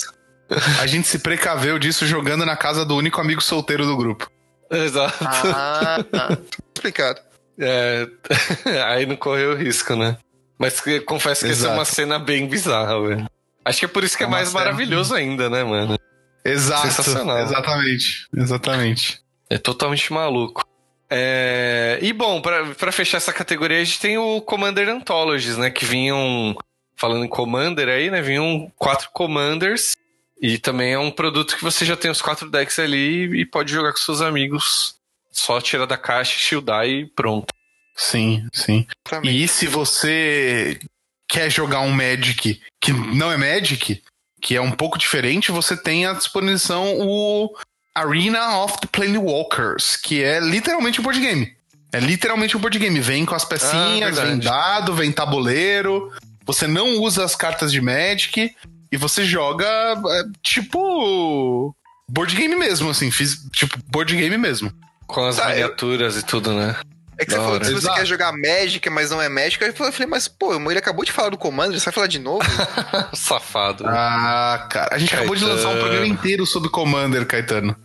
[0.82, 4.30] A gente se precaveu disso jogando na casa do único amigo solteiro do grupo.
[4.70, 5.16] Exato.
[5.24, 6.38] Ah, tá.
[6.76, 7.20] explicado.
[7.60, 8.08] É,
[8.88, 10.18] aí não correu risco, né?
[10.58, 11.74] Mas confesso que essa é Exato.
[11.76, 13.26] uma cena bem bizarra, velho.
[13.64, 15.98] Acho que é por isso que é, É mais cena- maravilhoso ainda, né, mano?
[16.44, 16.82] Exato.
[16.88, 17.38] Sensacional.
[17.40, 18.28] Exatamente.
[18.36, 19.20] Exatamente.
[19.50, 20.66] É totalmente maluco.
[21.10, 25.70] É, E bom, pra, pra fechar essa categoria, a gente tem o Commander Anthologies, né?
[25.70, 26.56] Que vinham,
[27.02, 28.22] falando em Commander aí, né?
[28.22, 29.94] Vinham quatro Commanders.
[30.40, 33.72] E também é um produto que você já tem os quatro decks ali e pode
[33.74, 34.96] jogar com seus amigos.
[35.32, 37.48] Só tirar da caixa, shieldar e pronto.
[37.96, 38.86] Sim, sim.
[39.04, 39.36] Também.
[39.36, 40.80] E se você
[41.28, 44.02] quer jogar um Magic que não é Magic,
[44.42, 47.56] que é um pouco diferente, você tem à disposição o
[47.96, 51.56] Arena of the Planewalkers, que é literalmente um board game.
[51.94, 53.00] É literalmente um board game.
[53.00, 54.40] Vem com as pecinhas, Ah, vem verdade.
[54.42, 56.12] dado, vem tabuleiro.
[56.52, 58.54] Você não usa as cartas de Magic
[58.92, 61.76] e você joga é, tipo
[62.10, 64.72] board game mesmo, assim, fiz tipo board game mesmo.
[65.08, 66.76] Com as Tá, eu- miniaturas e tudo, né?
[67.18, 68.00] É que você falou que se você Exato.
[68.00, 71.30] quer jogar Magic, mas não é Magic, eu falei, mas pô, ele acabou de falar
[71.30, 72.44] do comando, você vai falar de novo?
[73.14, 73.84] Safado.
[73.88, 75.82] Ah, cara, a gente acabou de lançar um Caetano.
[75.82, 77.76] programa inteiro sobre Commander, Caetano.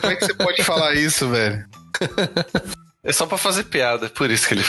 [0.00, 1.64] Como é que você pode falar isso, velho?
[3.06, 4.64] É só pra fazer piada, por isso que ele.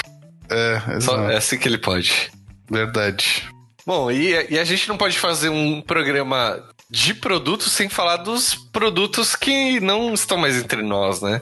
[0.50, 2.30] É, Só, é assim que ele pode.
[2.70, 3.48] Verdade.
[3.86, 8.56] Bom, e, e a gente não pode fazer um programa de produtos sem falar dos
[8.56, 11.42] produtos que não estão mais entre nós, né?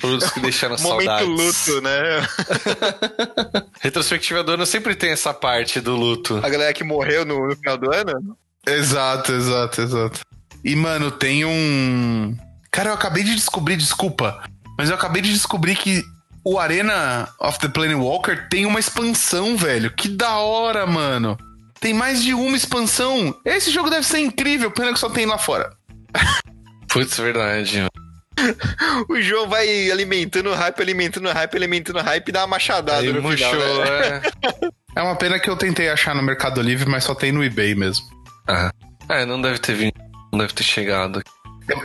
[0.00, 1.28] Produtos que deixaram Momento saudades.
[1.66, 2.28] luto, né?
[3.80, 6.40] Retrospectiva do ano sempre tem essa parte do luto.
[6.42, 8.36] A galera que morreu no, no final do ano.
[8.66, 10.20] Exato, exato, exato.
[10.64, 12.36] E, mano, tem um.
[12.70, 14.42] Cara, eu acabei de descobrir, desculpa,
[14.78, 16.02] mas eu acabei de descobrir que
[16.44, 19.90] o Arena of the Planewalker tem uma expansão, velho.
[19.90, 21.36] Que da hora, mano.
[21.80, 23.34] Tem mais de uma expansão.
[23.44, 25.70] Esse jogo deve ser incrível, pena que só tem lá fora.
[26.88, 27.86] Putz, verdade.
[29.08, 33.22] O João vai alimentando hype, alimentando hype, alimentando hype e dá uma machadada Aí no
[33.22, 34.22] murchou, final, né?
[34.62, 34.68] é.
[34.94, 37.74] É uma pena que eu tentei achar no Mercado Livre, mas só tem no eBay
[37.74, 38.04] mesmo.
[38.46, 38.70] Ah.
[39.08, 39.94] É, não deve ter vindo.
[40.32, 41.22] Não deve ter chegado.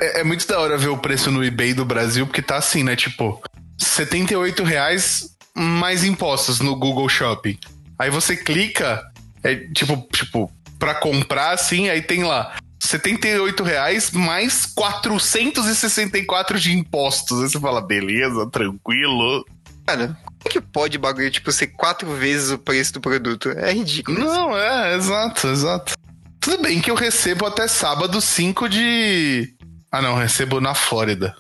[0.02, 2.84] É, é muito da hora ver o preço no eBay do Brasil, porque tá assim,
[2.84, 2.96] né?
[2.96, 3.42] Tipo,
[3.78, 7.58] 78 reais mais impostos no Google Shopping.
[7.98, 9.04] Aí você clica,
[9.44, 12.56] é tipo, tipo, pra comprar assim, aí tem lá.
[12.80, 17.42] 78 reais mais 464 de impostos.
[17.42, 19.44] Aí você fala, beleza, tranquilo.
[19.86, 23.50] Cara, como é que pode bagulho, tipo, ser quatro vezes o preço do produto?
[23.50, 24.20] É ridículo.
[24.20, 25.94] Não, é, exato, exato.
[26.40, 29.54] Tudo bem que eu recebo até sábado 5 de.
[29.92, 31.36] Ah, não, recebo na Flórida.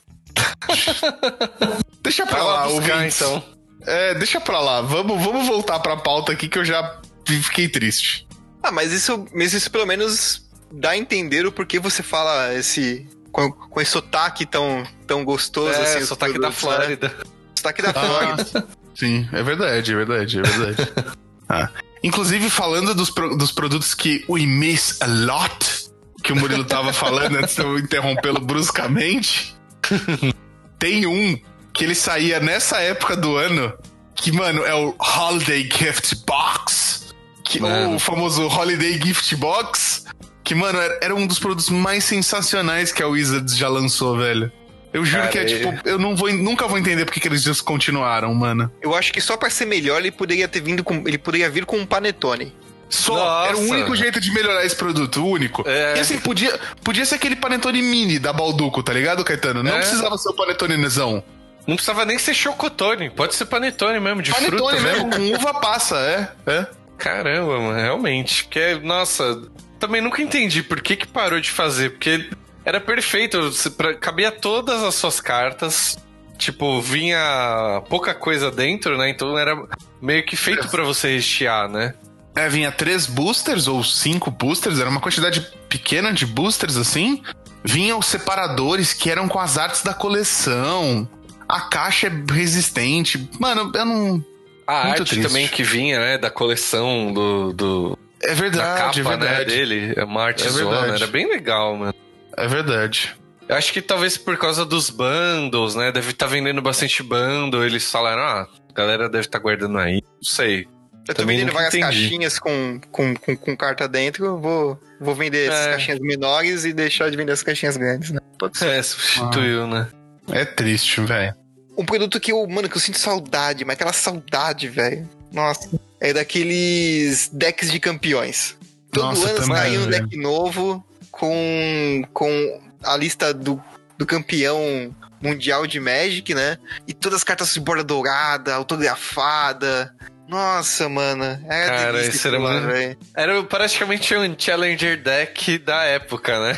[2.01, 3.22] Deixa pra Vai lá, lá buscar, ouvintes.
[3.22, 3.43] então.
[3.86, 4.82] É, deixa pra lá.
[4.82, 8.28] Vamos, vamos voltar pra pauta aqui que eu já fiquei triste.
[8.64, 13.08] Ah, mas isso, mas isso pelo menos dá a entender o porquê você fala esse.
[13.32, 15.99] Com, com esse sotaque tão, tão gostoso É, assim.
[15.99, 16.53] os sotaque da né?
[16.55, 17.16] Flórida.
[17.55, 18.68] Sotaque da Flórida.
[18.95, 20.91] Sim, é verdade, é verdade, é verdade.
[21.49, 21.70] Ah.
[22.03, 25.89] Inclusive, falando dos, pro- dos produtos que we miss a lot,
[26.22, 29.55] que o Murilo tava falando antes de eu interrompê-lo bruscamente,
[30.80, 31.38] tem um
[31.73, 33.73] que ele saía nessa época do ano,
[34.15, 37.13] que, mano, é o Holiday Gift Box.
[37.43, 37.95] Que, Mano.
[37.95, 40.05] o famoso Holiday Gift Box.
[40.43, 44.51] Que, mano, era, era um dos produtos mais sensacionais que a Wizards já lançou, velho.
[44.93, 47.28] Eu juro Cara, que é e- tipo, eu não vou, nunca vou entender porque que
[47.28, 48.71] eles descontinuaram, mano.
[48.82, 50.95] Eu acho que só pra ser melhor ele poderia ter vindo com.
[51.07, 52.53] Ele poderia vir com um panetone.
[52.90, 53.16] Só.
[53.16, 53.48] Nossa.
[53.50, 55.64] Era o único jeito de melhorar esse produto, o único.
[55.68, 55.98] É.
[55.98, 59.62] E assim, podia, podia ser aquele panetone mini da Balduco, tá ligado, Caetano?
[59.64, 59.78] Não É.
[59.80, 61.24] precisava ser o panetonezão.
[61.68, 63.10] Não precisava nem ser chocotone.
[63.10, 65.08] Pode ser panetone mesmo, de fruta Panetone mesmo.
[65.10, 66.52] mesmo, com uva passa, é.
[66.52, 66.68] É.
[66.98, 68.46] Caramba, mano, realmente.
[68.46, 69.42] Porque, nossa,
[69.78, 71.90] também nunca entendi por que, que parou de fazer.
[71.92, 72.30] Porque
[72.64, 73.52] era perfeito.
[73.76, 75.98] pra- cabia todas as suas cartas.
[76.38, 79.10] Tipo, vinha pouca coisa dentro, né?
[79.10, 79.58] Então era
[80.02, 81.94] meio que feito pra você rechear, né?
[82.38, 87.24] É, vinha três boosters ou cinco boosters, era uma quantidade pequena de boosters assim.
[87.64, 91.10] Vinha os separadores que eram com as artes da coleção.
[91.50, 93.28] A caixa é resistente.
[93.40, 94.24] Mano, eu não.
[94.68, 95.28] A Muito arte triste.
[95.28, 96.18] também que vinha, né?
[96.20, 99.26] Da coleção do, do, É da verdade, capa, é né?
[99.28, 99.50] verdade.
[99.56, 99.94] Dele.
[99.96, 100.94] É uma arte É zona.
[100.94, 101.96] Era bem legal, mano.
[102.38, 103.16] É verdade.
[103.50, 105.92] Eu acho que talvez por causa dos bundles, né?
[105.92, 107.66] Deve estar vendendo bastante bundle.
[107.66, 110.04] Eles falaram, ah, a galera deve estar guardando aí.
[110.18, 110.68] Não sei.
[111.08, 112.01] Eu tô Também vendendo várias entendi.
[112.01, 114.26] caixinhas com, com, com, com carta dentro.
[114.26, 115.72] Eu vou, vou vender essas É.
[115.72, 118.20] caixinhas menores e deixar de vender as caixinhas grandes, né?
[118.38, 118.68] Pode ser.
[118.68, 119.88] É, substituiu, né?
[120.32, 121.34] É triste, velho.
[121.78, 125.08] Um produto que eu, mano, que eu sinto saudade, mas aquela saudade, velho.
[125.32, 125.70] Nossa.
[126.01, 128.58] É daqueles decks de campeões.
[128.91, 133.62] Todo Nossa, ano também, sai um deck novo com, com a lista do,
[133.97, 136.58] do campeão mundial de Magic, né?
[136.88, 139.93] E todas as cartas de borda dourada, autografada.
[140.28, 141.23] Nossa, mano.
[141.47, 143.05] Era Cara, isso era muito-.
[143.15, 146.57] Era praticamente um Challenger deck da época, né?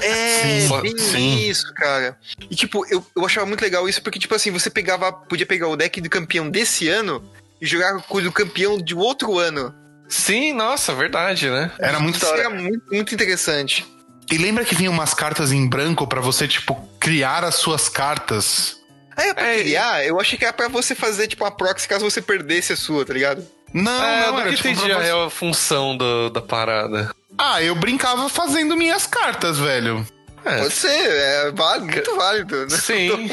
[0.00, 1.48] É, Sim, bem sim.
[1.48, 2.18] isso, cara.
[2.50, 5.68] E tipo, eu, eu achava muito legal isso, porque, tipo assim, você pegava, podia pegar
[5.68, 7.22] o deck do campeão desse ano
[7.60, 9.74] e jogar com o do campeão de outro ano.
[10.08, 11.70] Sim, nossa, verdade, né?
[11.78, 13.86] Era muito da Isso era muito, muito interessante.
[14.30, 18.78] E lembra que vinha umas cartas em branco pra você, tipo, criar as suas cartas?
[19.16, 22.04] Aí, pra É, criar, eu achei que era pra você fazer, tipo, uma proxy caso
[22.08, 23.46] você perdesse a sua, tá ligado?
[23.72, 27.10] Não, é, eu não, nunca era tipo entendi a real função do- da parada.
[27.36, 30.06] Ah, eu brincava fazendo minhas cartas, velho.
[30.44, 30.58] É.
[30.58, 32.66] Pode ser, é válido, muito válido.
[32.66, 32.76] Né?
[32.76, 33.30] Sim.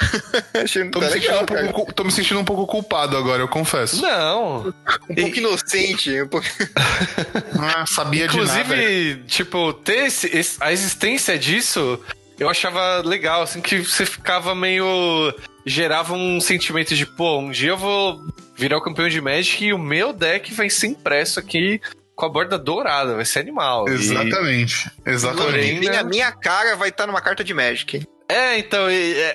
[0.64, 4.00] Achei tô, me legal, um pouco, tô, me sentindo um pouco culpado agora, eu confesso.
[4.00, 4.74] Não.
[5.10, 6.22] Um pouco inocente.
[6.22, 6.46] Um pouco...
[7.60, 8.82] ah, sabia Inclusive, de nada.
[8.82, 12.00] Inclusive, tipo, ter esse, esse, a existência disso,
[12.38, 15.34] eu achava legal, assim, que você ficava meio...
[15.66, 18.20] Gerava um sentimento de, pô, um dia eu vou
[18.54, 21.80] virar o campeão de Magic e o meu deck vai ser impresso aqui
[22.14, 23.88] com a borda dourada, vai ser animal.
[23.88, 24.90] Exatamente.
[25.06, 25.10] E...
[25.10, 25.84] Exatamente.
[25.84, 28.06] E a minha cara vai estar numa carta de Magic.
[28.28, 28.86] É, então,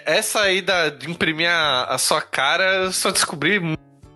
[0.05, 3.59] essa aí da, de imprimir a, a sua cara, eu só descobri,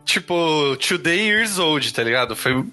[0.05, 2.35] tipo, today years old, tá ligado?
[2.35, 2.63] Foi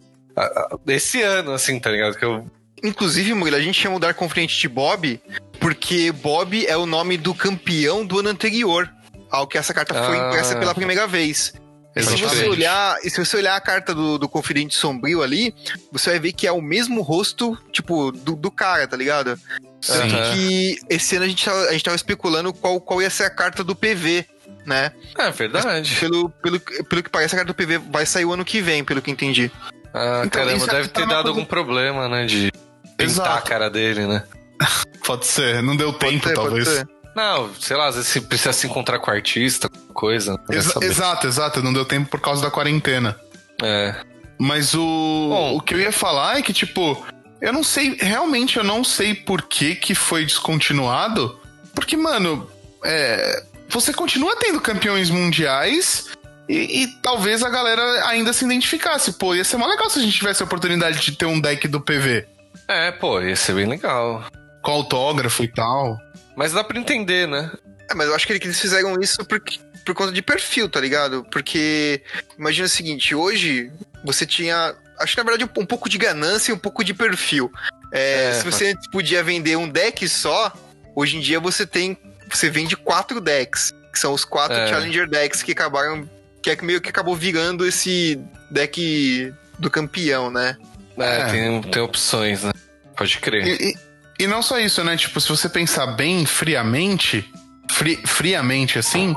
[0.87, 2.17] esse ano, assim, tá ligado?
[2.17, 2.47] Que eu...
[2.83, 5.21] Inclusive, Murilo, a gente chama o Dark Confidente de Bob,
[5.59, 8.91] porque Bob é o nome do campeão do ano anterior
[9.31, 10.29] ao que essa carta foi ah.
[10.29, 11.53] impressa pela primeira vez.
[11.97, 15.53] Se você olhar, se você olhar a carta do, do Confidente Sombrio ali,
[15.91, 19.39] você vai ver que é o mesmo rosto, tipo, do, do cara, tá ligado?
[19.81, 19.95] Só
[20.33, 23.65] que esse ano a gente, a gente tava especulando qual, qual ia ser a carta
[23.65, 24.25] do PV,
[24.65, 24.93] né?
[25.19, 25.97] É verdade.
[25.99, 28.85] Pelo, pelo, pelo que parece, a carta do PV vai sair o ano que vem,
[28.85, 29.51] pelo que entendi.
[29.93, 31.29] Ah, então, caramba, deve ter dado coisa...
[31.29, 32.25] algum problema, né?
[32.25, 32.53] De
[33.07, 33.39] pintar Exato.
[33.39, 34.23] a cara dele, né?
[35.05, 36.85] pode ser, não deu tempo, ser, talvez.
[37.15, 40.39] Não, sei lá, às vezes você precisa se encontrar com o artista, coisa.
[40.49, 43.19] Exa exato, exato, não deu tempo por causa da quarentena.
[43.63, 43.95] É.
[44.39, 44.79] Mas o,
[45.29, 47.05] Bom, o que eu ia falar é que, tipo,
[47.41, 51.39] eu não sei, realmente eu não sei por que, que foi descontinuado.
[51.75, 52.49] Porque, mano,
[52.85, 56.07] é, você continua tendo campeões mundiais
[56.49, 59.13] e, e, talvez a galera ainda se identificasse.
[59.13, 61.69] Pô, ia ser mó legal se a gente tivesse a oportunidade de ter um deck
[61.69, 62.27] do PV.
[62.71, 64.25] É, pô, ia ser bem legal.
[64.63, 65.99] Com autógrafo e tal.
[66.37, 67.51] Mas dá pra entender, né?
[67.91, 71.27] É, mas eu acho que eles fizeram isso porque, por conta de perfil, tá ligado?
[71.33, 72.01] Porque
[72.39, 73.73] imagina o seguinte, hoje
[74.05, 74.77] você tinha.
[75.01, 77.51] Acho que na verdade um, pouco de ganância e um pouco de perfil.
[77.93, 78.89] É, é, se você mas...
[78.89, 80.53] podia vender um deck só,
[80.95, 81.99] hoje em dia você tem.
[82.31, 83.75] Você vende quatro decks.
[83.93, 84.69] Que são os quatro é.
[84.69, 86.09] Challenger decks que acabaram.
[86.41, 88.17] Que é meio que acabou virando esse
[88.49, 90.57] deck do campeão, né?
[91.01, 91.25] É, é.
[91.27, 92.53] Tem, tem opções, né?
[92.97, 93.47] Pode crer.
[93.47, 93.91] E, e
[94.21, 94.99] e não só isso, né?
[94.99, 97.27] Tipo, se você pensar bem friamente,
[97.71, 99.17] fri, friamente assim.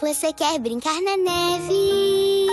[0.00, 2.46] Você quer brincar na neve?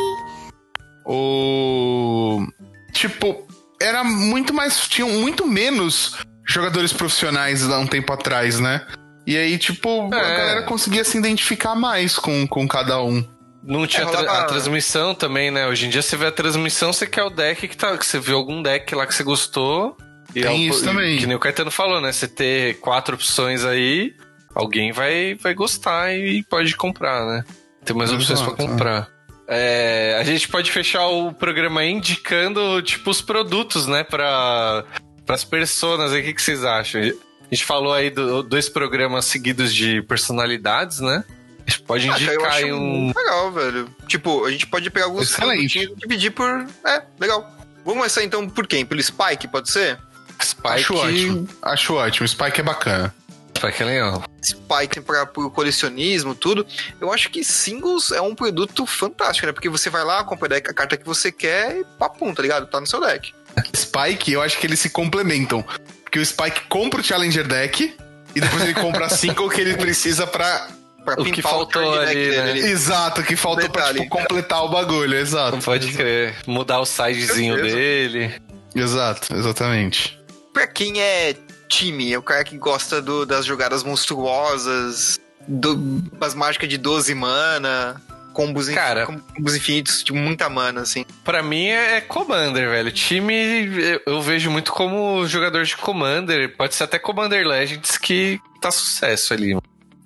[1.06, 2.46] O.
[2.92, 3.48] Tipo,
[3.82, 4.86] era muito mais.
[4.90, 8.86] Tinham muito menos jogadores profissionais há um tempo atrás, né?
[9.26, 10.20] E aí, tipo, é.
[10.20, 13.26] a galera conseguia se identificar mais com, com cada um.
[13.66, 15.68] Não tinha é, tra a transmissão também, né?
[15.68, 17.98] Hoje em dia você vê a transmissão, você quer o deck que tá.
[17.98, 19.98] Que você viu algum deck lá que você gostou.
[20.36, 21.18] E Tem é isso também.
[21.18, 22.12] Que nem o Caetano falou, né?
[22.12, 24.14] Você ter quatro opções aí,
[24.54, 27.44] alguém vai, vai gostar e pode comprar, né?
[27.84, 29.10] Tem mais opções para comprar.
[29.48, 34.04] É, a gente pode fechar o programa aí indicando, tipo, os produtos, né?
[34.04, 34.84] Para
[35.28, 36.22] as pessoas aí.
[36.22, 37.02] O que, que vocês acham?
[37.02, 41.24] A gente falou aí do, dois programas seguidos de personalidades, né?
[41.66, 43.12] A gente pode ah, indicar aí um.
[43.16, 43.90] Legal, velho.
[44.08, 45.80] Tipo, a gente pode pegar alguns Excelente.
[45.80, 46.68] e dividir por.
[46.86, 47.42] É, legal.
[47.84, 48.86] Vamos começar então por quem?
[48.86, 50.00] Pelo Spike, pode ser?
[50.42, 50.68] Spike.
[50.68, 51.50] Acho ótimo.
[51.62, 52.28] Acho ótimo.
[52.28, 53.16] Spike é bacana.
[53.58, 54.24] Spike é legal.
[54.44, 56.66] Spike para o colecionismo, tudo.
[57.00, 59.54] Eu acho que singles é um produto fantástico, né?
[59.54, 62.68] Porque você vai lá, compra a carta que você quer e papum, tá ligado?
[62.68, 63.34] Tá no seu deck.
[63.76, 65.64] Spike, eu acho que eles se complementam.
[66.04, 67.96] Porque o Spike compra o Challenger deck
[68.36, 70.68] e depois ele compra a single que ele precisa pra
[71.06, 72.54] pra o que faltou o ali, né?
[72.54, 72.60] Dele.
[72.68, 75.60] Exato, o que faltou pra tipo, completar o bagulho, exato.
[75.60, 76.36] Pode crer.
[76.46, 78.34] Mudar o sidezinho dele.
[78.76, 80.26] Exato, exatamente
[80.56, 81.36] pra quem é
[81.68, 85.76] time, é o cara que gosta do, das jogadas monstruosas, do,
[86.18, 88.02] das mágicas de 12 mana,
[88.32, 91.06] combos, cara, combos infinitos de muita mana, assim.
[91.26, 92.90] Pra mim é, é Commander, velho.
[92.94, 98.72] Time eu vejo muito como jogador de Commander, pode ser até Commander Legends que tá
[98.72, 99.58] sucesso ali.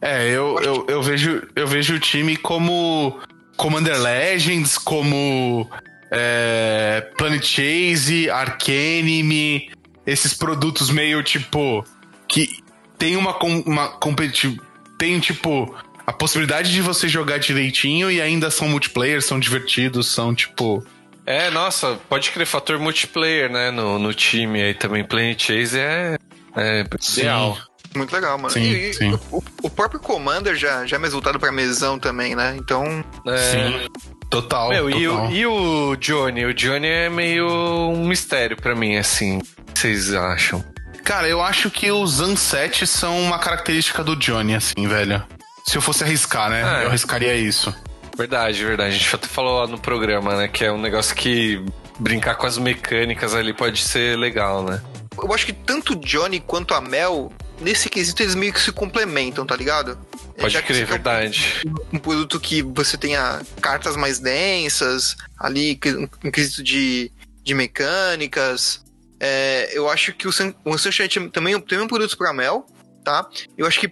[0.01, 3.19] É, eu, eu, eu, vejo, eu vejo o time como
[3.57, 5.69] Commander Legends, como
[6.11, 9.69] é, Planet Chase, Arcanime,
[10.05, 11.85] esses produtos meio tipo.
[12.27, 12.63] que
[12.97, 14.63] tem uma, uma competitiva.
[14.97, 15.75] Tem tipo.
[16.07, 20.83] A possibilidade de você jogar direitinho e ainda são multiplayer, são divertidos, são tipo.
[21.23, 23.69] É, nossa, pode crer, fator multiplayer, né?
[23.69, 25.03] No, no time aí também.
[25.03, 26.17] Planet Chase é,
[26.55, 27.57] é ideal.
[27.95, 28.51] Muito legal, mano.
[28.51, 29.19] Sim, e, sim.
[29.31, 32.55] O, o, próprio Commander já, já é mais voltado pra mesão também, né?
[32.57, 33.03] Então.
[33.25, 33.37] É...
[33.37, 33.89] Sim.
[34.29, 34.69] Total.
[34.69, 34.99] Meu, total.
[34.99, 36.45] E, o, e o Johnny?
[36.45, 39.41] O Johnny é meio um mistério para mim, assim
[39.79, 40.63] vocês acham?
[41.05, 45.23] Cara, eu acho que os Unsets são uma característica do Johnny, assim, velho.
[45.65, 46.61] Se eu fosse arriscar, né?
[46.61, 46.83] É.
[46.83, 47.73] Eu arriscaria isso.
[48.17, 48.89] Verdade, verdade.
[48.89, 50.47] A gente até falou lá no programa, né?
[50.49, 51.63] Que é um negócio que
[51.97, 54.81] brincar com as mecânicas ali pode ser legal, né?
[55.17, 57.31] Eu acho que tanto o Johnny quanto a Mel,
[57.61, 59.97] nesse quesito, eles meio que se complementam, tá ligado?
[60.37, 61.61] Pode Já crer, você quer um- verdade.
[61.93, 65.79] um produto que você tenha cartas mais densas, ali,
[66.23, 67.11] um quesito de,
[67.43, 68.83] de mecânicas.
[69.19, 72.65] É, eu acho que o, Sun, o Sunshine também tem um produto pra Mel,
[73.03, 73.27] tá?
[73.57, 73.91] Eu acho que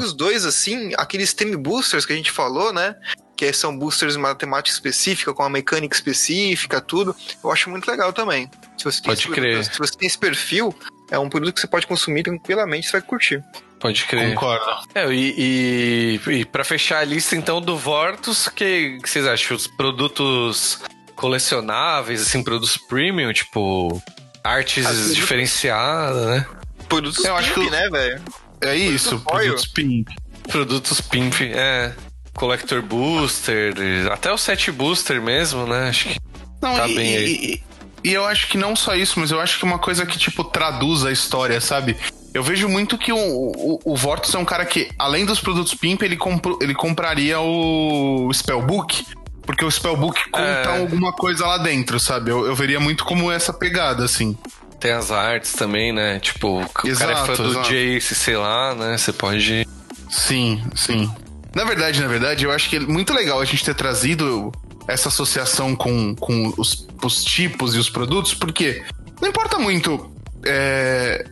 [0.00, 2.94] os dois, assim, aqueles theme boosters que a gente falou, né?
[3.36, 7.14] Que são boosters de matemática específica, com uma mecânica específica, tudo.
[7.42, 8.48] Eu acho muito legal também.
[8.76, 9.64] Se você tem Pode esse crer.
[9.64, 10.72] se você tem esse perfil,
[11.10, 13.42] é um produto que você pode consumir tranquilamente, você vai curtir.
[13.80, 14.34] Pode crer.
[14.34, 14.64] Concordo.
[14.94, 19.56] É, e, e, e para fechar a lista então do Vortus, que, que vocês acham?
[19.56, 20.80] Os produtos
[21.14, 24.02] colecionáveis, assim, produtos premium, tipo
[24.42, 26.46] artes Assim, diferenciadas, né?
[26.88, 28.22] Produtos Eu acho pimp, que- né, velho?
[28.62, 30.08] É isso, produtos pimp.
[30.48, 31.92] Produtos pimp, é.
[32.34, 33.74] Collector Booster,
[34.12, 35.88] até o set Booster mesmo, né?
[35.88, 36.20] Acho que
[36.62, 37.62] Não, Tá e, bem aí.
[38.04, 40.44] E- eu acho que não só isso, mas eu acho que uma coisa que, tipo,
[40.44, 41.96] traduz a história, sabe?
[42.34, 45.74] Eu vejo muito que o, o, o Vortus é um cara que, além dos produtos
[45.74, 49.04] Pimp, ele, compro- ele compraria o Spellbook.
[49.42, 50.80] Porque o Spellbook conta É.
[50.80, 52.30] alguma coisa lá dentro, sabe?
[52.30, 54.36] Eu, eu veria muito como essa pegada, assim.
[54.78, 56.20] tem as artes também, né?
[56.20, 57.68] Tipo, o cara é Exato, fã do exato.
[57.70, 58.96] Jace, sei lá, né?
[58.98, 59.66] Você pode.
[60.10, 61.10] Sim, sim.
[61.54, 64.52] Na verdade, na verdade, eu acho que é muito legal a gente ter trazido
[64.88, 68.82] essa associação com, com os, os tipos e os produtos, porque
[69.20, 70.10] não importa muito
[70.44, 71.24] é,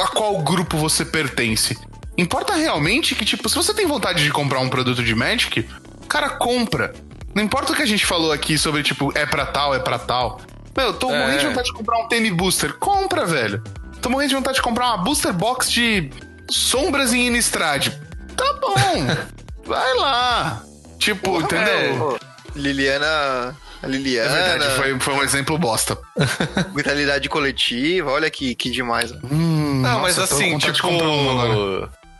[0.00, 1.76] a qual grupo você pertence.
[2.16, 5.68] Importa realmente que, tipo, se você tem vontade de comprar um produto de Magic,
[6.08, 6.94] cara, compra.
[7.34, 9.98] Não importa o que a gente falou aqui sobre, tipo, é pra tal, é pra
[9.98, 10.40] tal.
[10.76, 11.18] Meu, eu tô É.
[11.18, 12.74] morrendo de vontade de comprar um Tame Booster.
[12.74, 13.62] Compra, velho.
[14.00, 16.10] Tô morrendo de vontade de comprar uma Booster Box de
[16.50, 17.88] sombras em Innistrad.
[18.36, 19.06] Tá bom.
[19.66, 20.62] Vai lá.
[20.98, 22.18] Tipo, entendeu?
[22.54, 23.56] Liliana.
[23.82, 24.30] A É Liliana.
[24.30, 25.96] verdade, foi, foi um exemplo bosta.
[26.74, 29.12] Vitalidade coletiva, olha que, que demais.
[29.30, 30.88] Hum, Não, nossa, mas assim, tipo.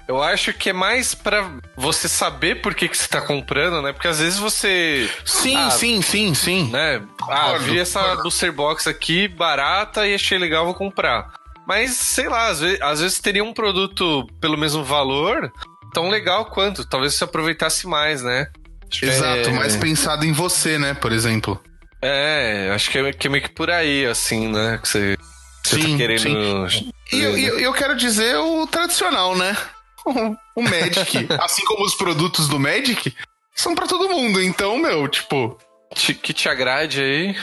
[0.08, 3.92] Eu acho que é mais pra você saber por que, que você tá comprando, né?
[3.92, 5.08] Porque às vezes você.
[5.24, 6.68] Sim, Ah, sim, sim, sim.
[6.70, 7.00] né?
[7.28, 11.28] Ah, vi essa booster box aqui barata e achei legal, vou comprar.
[11.64, 15.52] Mas, sei lá, às vezes, às vezes teria um produto pelo mesmo valor
[15.94, 16.84] tão legal quanto.
[16.84, 18.48] Talvez você aproveitasse mais, né?
[18.90, 21.62] Que Exato, é, mais pensado em você, né, por exemplo.
[22.02, 24.78] É, acho que é, que é meio que por aí, assim, né?
[24.82, 25.16] Que você,
[25.64, 26.66] você Sim, tá querendo.
[27.12, 29.56] E eu, e eu- eu quero dizer o tradicional, né?
[30.04, 30.12] O,
[30.56, 31.26] o Magic.
[31.40, 33.14] assim como os produtos do Magic,
[33.54, 34.42] são pra todo mundo.
[34.42, 35.58] Então, meu, tipo.
[35.94, 37.36] Te- que te agrade aí.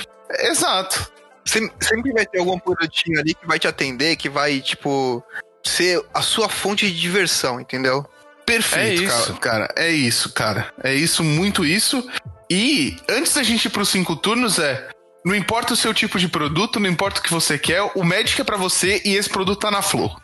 [0.49, 1.11] Exato.
[1.45, 5.23] Sem- Sempre vai ter algum produtinho ali que vai te atender, que vai, tipo,
[5.65, 8.05] ser a sua fonte de diversão, entendeu?
[8.47, 9.33] Perfeito, É isso.
[9.33, 9.73] Cara, cara.
[9.75, 10.73] É isso, cara.
[10.81, 12.07] É isso, muito isso.
[12.49, 14.87] E antes da gente ir pros cinco turnos, é.
[15.25, 18.39] Não importa o seu tipo de produto, não importa o que você quer, o Magic
[18.39, 20.15] é pra você e esse produto tá na flor.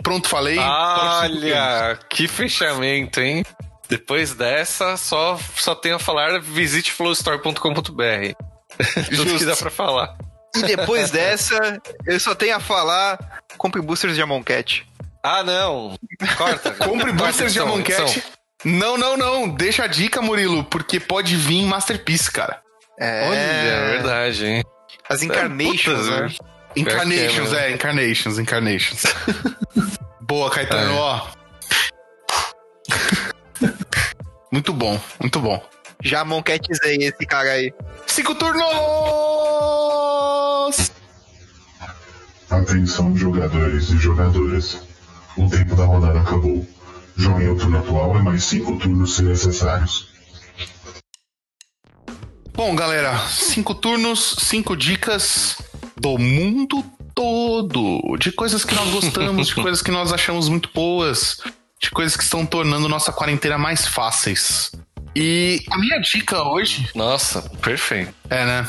[0.00, 0.56] Pronto, falei.
[0.58, 3.44] Olha, que fechamento, hein?
[3.88, 8.34] Depois dessa, só, só tenho a falar visite flowstore.com.br.
[9.16, 10.16] Tudo que dá pra falar.
[10.54, 13.18] E depois dessa, eu só tenho a falar:
[13.58, 14.86] compre boosters de Amonkhet.
[15.22, 15.96] Ah, não.
[16.36, 16.72] Corta.
[16.84, 18.22] Compre boosters de Amonkhet.
[18.64, 19.48] Não, não, não.
[19.48, 22.60] Deixa a dica, Murilo, porque pode vir Masterpiece, cara.
[22.98, 24.64] É, Olha, é verdade, hein?
[25.08, 26.32] As Incarnations, Puta, né?
[26.76, 29.02] Incarnations, Pior que é, é, Incarnations, Incarnations.
[30.20, 30.96] Boa, Caetano, É.
[30.96, 31.26] ó.
[34.52, 35.62] muito bom, muito bom.
[36.02, 37.72] Já Amonkhetizei esse cara aí.
[38.06, 38.62] Cinco turnos!
[42.50, 44.80] Atenção, jogadores e jogadoras.
[45.36, 46.66] O tempo da rodada acabou.
[47.16, 50.08] Joguem o turno atual e mais cinco turnos se necessários.
[52.54, 55.56] Bom, galera, cinco turnos, cinco dicas
[55.98, 58.16] do mundo todo.
[58.18, 61.38] De coisas que nós gostamos, de coisas que nós achamos muito boas,
[61.82, 64.70] de coisas que estão tornando nossa quarentena mais fáceis.
[65.14, 68.14] E a minha dica hoje Nossa, perfeito.
[68.30, 68.68] É, né?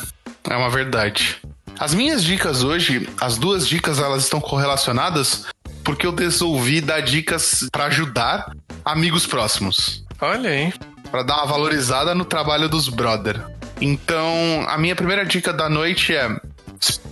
[0.50, 1.38] É uma verdade.
[1.80, 5.46] As minhas dicas hoje, as duas dicas, elas estão correlacionadas
[5.84, 8.52] porque eu resolvi dar dicas pra ajudar
[8.86, 10.74] amigos próximos, Olha aí.
[11.12, 13.46] Pra dar uma valorizada no trabalho dos brother.
[13.82, 16.30] Então, a minha primeira dica da noite é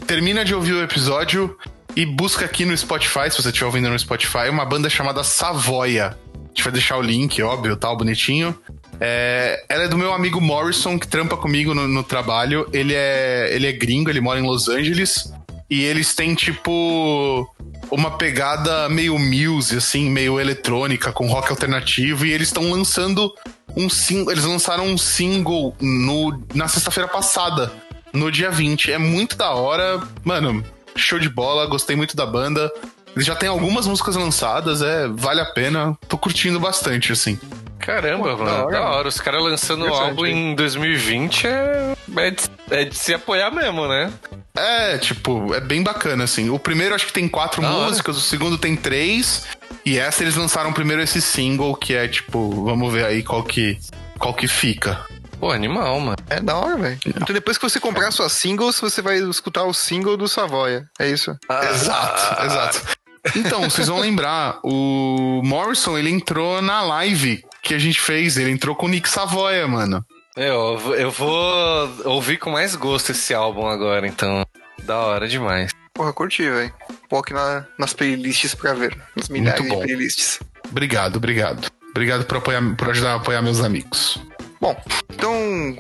[0.08, 1.58] termina de ouvir o episódio
[1.94, 6.18] e busca aqui no Spotify, se você estiver ouvindo no Spotify, uma banda chamada Savoia.
[6.34, 8.58] A gente vai deixar o link, óbvio, tal, bonitinho.
[9.00, 12.70] É, ela é do meu amigo Morrison, que trampa comigo no, no trabalho.
[12.72, 15.34] Ele é, ele é gringo, ele mora em Los Angeles.
[15.72, 17.50] E eles têm, tipo,
[17.90, 22.26] uma pegada meio muse, assim, meio eletrônica, com rock alternativo.
[22.26, 23.34] E eles estão lançando
[23.78, 24.34] um single.
[24.34, 27.72] Eles lançaram um single no, na sexta-feira passada.
[28.12, 28.92] no dia 20.
[28.92, 30.06] É muito da hora.
[30.26, 30.62] Mano,
[30.94, 32.70] show de bola, gostei muito da banda.
[33.16, 35.98] Eles já tem algumas músicas lançadas, é, vale a pena.
[36.06, 37.40] Tô curtindo bastante, assim.
[37.82, 39.08] Caramba, Pô, mano, da hora, da hora.
[39.08, 43.88] Os caras lançando o álbum em 2020 é, é, de, é de se apoiar mesmo,
[43.88, 44.12] né?
[44.56, 46.50] É, tipo, é bem bacana, assim.
[46.50, 47.88] O primeiro acho que tem quatro Da hora.
[47.88, 49.46] músicas, o segundo tem três.
[49.86, 53.78] E essa eles lançaram primeiro esse single, que é tipo, vamos ver aí qual que,
[54.20, 55.00] qual que fica.
[55.40, 56.18] Pô, animal, mano.
[56.30, 57.00] É da hora, velho.
[57.06, 60.86] Então depois que você comprar suas singles, você vai escutar o single do Savoia.
[61.00, 61.36] É isso.
[61.70, 62.82] Exato, exato.
[63.36, 68.52] Então, vocês vão lembrar, o Morrison, ele entrou na live que a gente fez, ele
[68.52, 70.04] entrou com o Nick Savoia, mano.
[70.36, 74.46] Eu, vou- eu vou ouvir com mais gosto esse álbum agora, então.
[74.84, 75.72] Da hora demais.
[75.94, 76.74] Porra, curti, velho.
[77.10, 78.98] Coloque na, nas playlists pra ver.
[79.16, 79.80] Nas milhares de bom.
[79.82, 80.40] playlists.
[80.70, 81.68] Obrigado, obrigado.
[81.90, 84.18] Obrigado por, apoiar, por ajudar a apoiar meus amigos.
[84.62, 84.80] Bom,
[85.12, 85.34] então,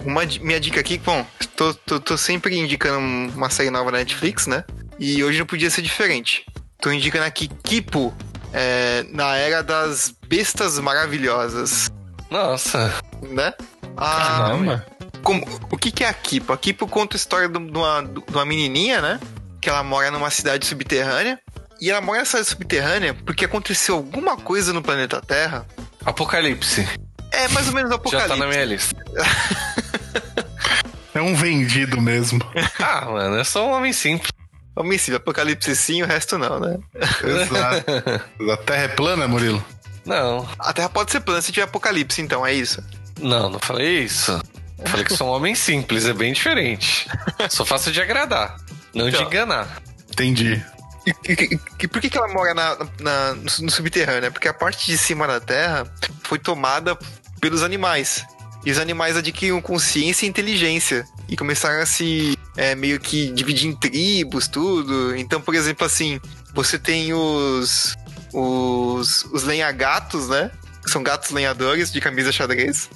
[0.05, 1.25] uma, minha dica aqui, bom,
[1.55, 2.99] tô, tô, tô sempre indicando
[3.33, 4.63] uma série nova na Netflix, né?
[4.99, 6.45] E hoje não podia ser diferente.
[6.81, 8.13] Tô indicando aqui Kipo,
[8.53, 11.91] é, na era das bestas maravilhosas,
[12.29, 12.93] Nossa.
[13.21, 13.53] né?
[13.97, 14.85] Ah, Caramba.
[15.23, 16.53] como- o que, que é a Kipo?
[16.53, 19.19] A Kipo conta a história de uma, de uma menininha, né?
[19.59, 21.39] Que ela mora numa cidade subterrânea.
[21.79, 25.65] E ela mora nessa cidade subterrânea porque aconteceu alguma coisa no planeta Terra.
[26.05, 26.87] Apocalipse.
[27.31, 28.29] É mais ou menos Já apocalipse.
[28.29, 28.95] tá na minha lista.
[31.13, 32.39] É um vendido mesmo.
[32.79, 34.31] Ah, mano, eu sou um homem simples.
[34.75, 36.77] Homicídio, apocalipse sim, o resto não, né?
[36.95, 37.91] Exato.
[38.51, 39.63] A Terra é plana, Murilo?
[40.05, 42.83] Não, A Terra pode ser plana se tiver apocalipse, então, é isso.
[43.19, 44.31] não, não falei isso.
[44.79, 47.07] Eu falei que sou um homem simples, é bem diferente.
[47.49, 48.55] Sou fácil de agradar,
[48.95, 49.27] não de Então.
[49.27, 49.81] enganar.
[50.09, 50.63] Entendi.
[51.05, 54.27] E, e- e por que, que ela mora na, na- no, no subterrâneo?
[54.27, 55.85] É porque a parte de cima da Terra
[56.23, 56.97] foi tomada
[57.39, 58.23] pelos animais.
[58.65, 61.05] E os animais adquiriram consciência e inteligência.
[61.27, 65.15] E começaram a se é, meio que dividir em tribos, tudo.
[65.15, 66.19] Então, por exemplo, assim,
[66.53, 67.95] você tem os.
[68.33, 70.51] Os, os lenha-gatos, né?
[70.83, 72.89] Que São gatos lenhadores de camisa xadrez.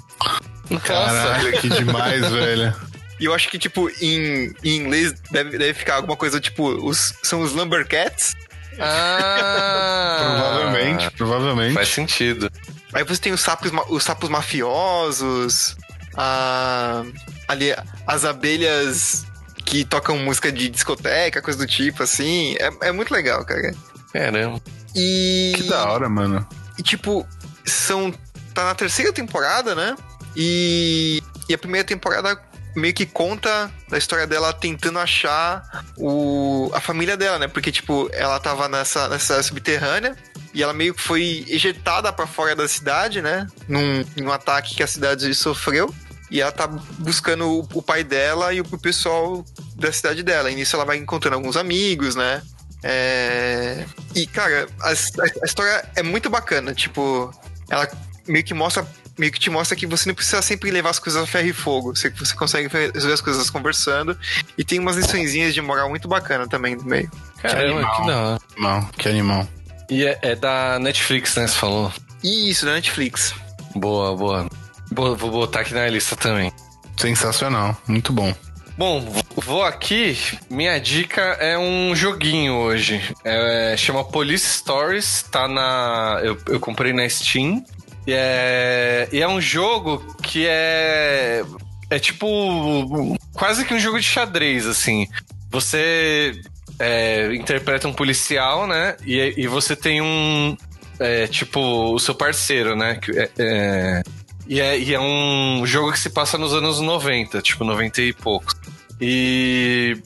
[0.70, 2.74] Nossa, Caralho, que demais, velho.
[3.20, 6.70] E eu acho que, tipo, em, em inglês deve, deve ficar alguma coisa tipo.
[6.70, 8.34] Os, são os Lumbercats.
[8.80, 11.74] ah, Provavelmente, provavelmente.
[11.74, 12.50] Faz sentido.
[12.94, 15.76] Aí você tem os sapos, os sapos mafiosos,
[16.16, 17.04] a,
[17.48, 17.76] ali,
[18.08, 19.26] as abelhas
[19.66, 22.56] que tocam música de discoteca, coisa do tipo, assim.
[22.60, 23.74] É, é muito legal, cara.
[24.14, 24.62] Caramba.
[24.96, 25.54] E.
[25.56, 26.48] Que da hora, mano.
[26.78, 27.28] E tipo,
[27.66, 28.14] são.
[28.54, 29.96] Tá na terceira temporada, né?
[30.36, 31.22] E.
[31.50, 32.40] E a primeira temporada
[32.76, 37.48] meio que conta da história dela tentando achar o, a família dela, né?
[37.48, 40.16] Porque, tipo, ela tava nessa, nessa subterrânea
[40.54, 43.48] e ela meio que foi ejetada pra fora da cidade, né?
[43.68, 45.94] Num, num ataque que a cidade sofreu.
[46.36, 50.52] E ela tá buscando o, o pai dela e o, o pessoal da cidade dela.
[50.52, 52.42] E nisso ela vai encontrando alguns amigos, né?
[52.84, 53.86] É...
[54.14, 56.74] E, cara, a, a história é muito bacana.
[56.74, 57.34] Tipo,
[57.70, 57.90] ela
[58.28, 58.86] meio que mostra.
[59.18, 61.54] Meio que te mostra que você não precisa sempre levar as coisas a ferro e
[61.54, 61.96] fogo.
[61.96, 64.18] Você, você consegue resolver as coisas conversando.
[64.58, 67.10] E tem umas liçõezinhas de moral muito bacana também no meio.
[67.42, 67.96] Caramba, animal.
[67.96, 68.42] que da hora.
[68.58, 69.48] Não, que animal.
[69.90, 71.48] E é, é da Netflix, né?
[71.48, 71.94] Você falou.
[72.22, 73.34] Isso, da Netflix.
[73.74, 74.50] Boa, boa.
[74.96, 76.52] Vou botar aqui na lista também.
[76.98, 77.76] Sensacional.
[77.88, 78.34] Muito bom.
[78.78, 79.02] Bom,
[79.38, 80.18] vou aqui.
[80.50, 83.02] Minha dica é um joguinho hoje.
[83.24, 85.24] É, chama Police Stories.
[85.24, 86.20] Tá na.
[86.24, 87.64] Eu, eu comprei na Steam.
[88.06, 91.44] E é, e é um jogo que é.
[91.90, 93.18] É tipo.
[93.34, 95.08] Quase que um jogo de xadrez, assim.
[95.50, 96.34] Você
[96.78, 98.98] é, interpreta um policial, né?
[99.06, 100.58] E, e você tem um.
[101.00, 101.60] é, tipo,
[101.94, 103.00] o seu parceiro, né?
[103.16, 104.04] É- é,
[104.48, 108.14] e, é, e é um jogo que se passa nos anos 90, tipo, 90 e
[108.14, 108.54] poucos.
[109.00, 109.98] E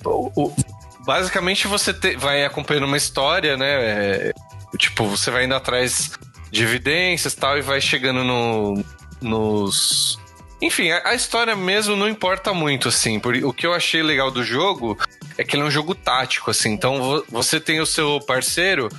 [1.06, 3.68] basicamente você te- vai acompanhando uma história, né?
[3.70, 4.34] É,
[4.78, 6.12] tipo, você vai indo atrás
[6.52, 8.84] de evidências tal, e vai chegando no,
[9.22, 10.18] nos.
[10.62, 13.20] Enfim, a, a história mesmo não importa muito, assim.
[13.20, 14.98] Por, o que eu achei legal do jogo
[15.38, 16.72] é que ele é um jogo tático, assim.
[16.72, 18.90] Então vo- você tem o seu parceiro,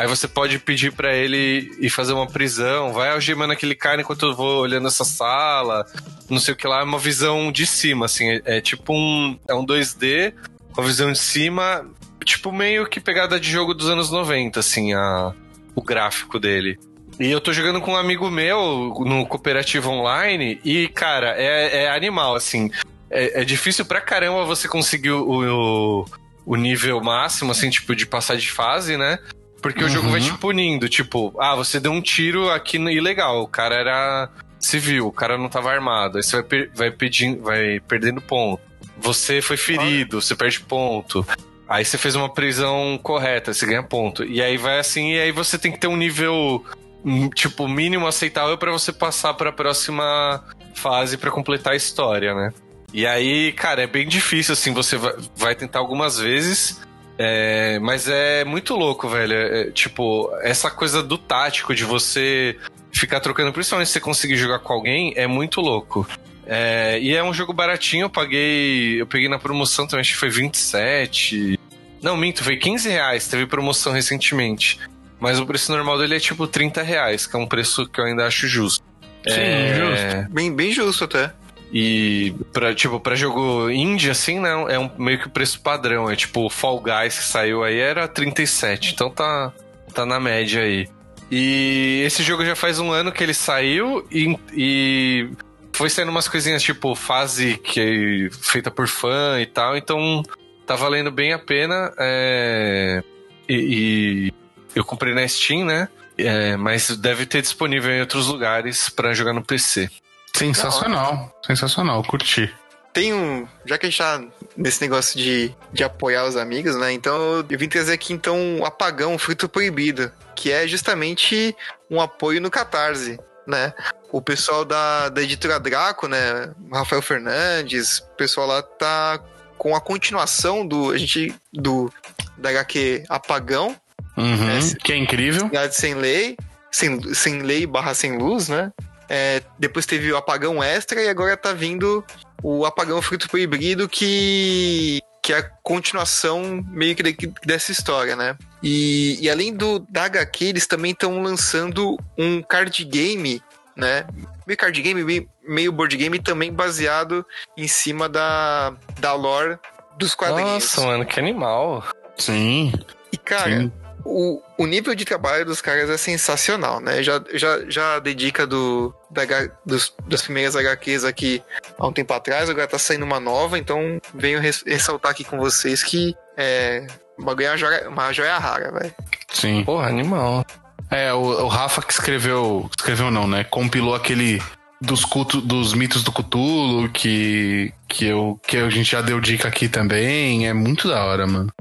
[0.00, 4.24] aí você pode pedir pra ele ir fazer uma prisão, vai algemando aquele cara enquanto
[4.24, 5.84] eu vou olhando essa sala,
[6.28, 8.30] não sei o que lá, é uma visão de cima, assim.
[8.30, 9.38] É, é tipo um.
[9.46, 10.32] É um 2D,
[10.74, 11.86] uma visão de cima,
[12.24, 15.34] tipo meio que pegada de jogo dos anos 90, assim, a,
[15.74, 16.78] o gráfico dele.
[17.18, 21.90] E eu tô jogando com um amigo meu no cooperativo online e, cara, é, é
[21.90, 22.70] animal, assim.
[23.10, 26.04] É, é difícil pra caramba você conseguir o, o,
[26.46, 29.18] o nível máximo, assim, tipo, de passar de fase, né?
[29.62, 33.42] Porque o jogo vai te punindo, tipo, ah, você deu um tiro aqui no ilegal,
[33.42, 36.16] o cara era civil, o cara não tava armado.
[36.16, 38.60] Aí você vai, per- vai, pedindo, vai perdendo ponto.
[38.98, 41.26] você foi ferido, você perde ponto.
[41.68, 44.24] Aí você fez uma prisão correta, você ganha ponto.
[44.24, 46.64] E aí vai assim, e aí você tem que ter um nível
[47.04, 50.44] hum, tipo mínimo aceitável para você passar para a próxima
[50.74, 52.52] fase para completar a história, né?
[52.92, 54.96] E aí, cara, é bem difícil assim, você
[55.36, 56.80] vai tentar algumas vezes,
[57.22, 59.34] é, mas é muito louco, velho.
[59.34, 62.56] É, tipo, essa coisa do tático de você
[62.90, 66.08] ficar trocando, principalmente se você conseguir jogar com alguém, é muito louco.
[66.46, 68.98] É, e é um jogo baratinho, eu paguei.
[68.98, 71.60] Eu peguei na promoção também, acho que foi 27.
[72.00, 73.28] Não, minto, foi 15 reais.
[73.28, 74.80] Teve promoção recentemente.
[75.20, 78.06] Mas o preço normal dele é tipo 30 reais, que é um preço que eu
[78.06, 78.82] ainda acho justo.
[79.28, 79.74] Sim, é...
[79.74, 80.32] justo.
[80.32, 81.34] Bem, bem justo até.
[81.72, 84.50] E pra, tipo, pra jogo indie, assim, né?
[84.68, 86.10] É um, meio que o preço padrão.
[86.10, 88.94] É tipo, o Fall Guys que saiu aí era 37.
[88.94, 89.52] Então tá,
[89.94, 90.88] tá na média aí.
[91.30, 95.30] E esse jogo já faz um ano que ele saiu e, e
[95.72, 100.24] foi saindo umas coisinhas tipo fase que é feita por fã e tal, então
[100.66, 101.92] tá valendo bem a pena.
[101.96, 103.02] É,
[103.48, 104.32] e, e,
[104.74, 105.88] eu comprei na Steam, né?
[106.18, 109.88] É, mas deve ter disponível em outros lugares para jogar no PC.
[110.34, 112.52] Sensacional, sensacional, curti.
[112.92, 113.46] Tem um.
[113.64, 114.22] Já que a gente tá
[114.56, 116.92] nesse negócio de, de apoiar os amigos, né?
[116.92, 121.54] Então eu vim trazer aqui então um apagão, um fruto proibido, que é justamente
[121.88, 123.18] um apoio no Catarse
[123.50, 123.74] né?
[124.12, 126.52] O pessoal da, da editora Draco, né?
[126.72, 129.20] Rafael Fernandes, o pessoal lá tá
[129.58, 130.90] com a continuação do.
[130.90, 131.34] A gente.
[131.52, 131.92] do
[132.38, 133.76] da HQ Apagão.
[134.16, 134.60] Uhum, né?
[134.82, 135.46] Que é incrível.
[135.46, 136.36] Cidade sem lei.
[136.70, 138.72] Sem, sem lei barra sem luz, né?
[139.12, 142.04] É, depois teve o Apagão Extra e agora tá vindo
[142.44, 147.02] o Apagão Fruto Proibido que que é a continuação meio que
[147.44, 148.38] dessa história, né?
[148.62, 153.42] E, e além do da HQ, eles também estão lançando um card game,
[153.76, 154.06] né?
[154.46, 159.58] Meio card game, meio, meio board game também baseado em cima da, da lore
[159.98, 160.52] dos quadrinhos.
[160.52, 161.84] Nossa, mano, que animal.
[162.16, 162.72] Sim.
[163.12, 163.72] E, cara, Sim
[164.10, 167.02] o, o nível de trabalho dos caras é sensacional, né?
[167.02, 169.22] Já, já, já dedica do, da,
[169.64, 171.42] dos, das primeiras HQs aqui
[171.78, 175.82] há um tempo atrás, agora tá saindo uma nova, então venho ressaltar aqui com vocês
[175.82, 178.94] que é, é uma joia, uma joia rara, velho.
[179.32, 179.64] Sim.
[179.64, 180.44] Porra, animal.
[180.90, 182.68] É, o, o Rafa que escreveu.
[182.76, 183.44] Escreveu não, né?
[183.44, 184.42] Compilou aquele
[184.80, 189.46] dos cultos, dos mitos do Cthulhu, que, que, eu, que a gente já deu dica
[189.46, 190.48] aqui também.
[190.48, 191.52] É muito da hora, mano.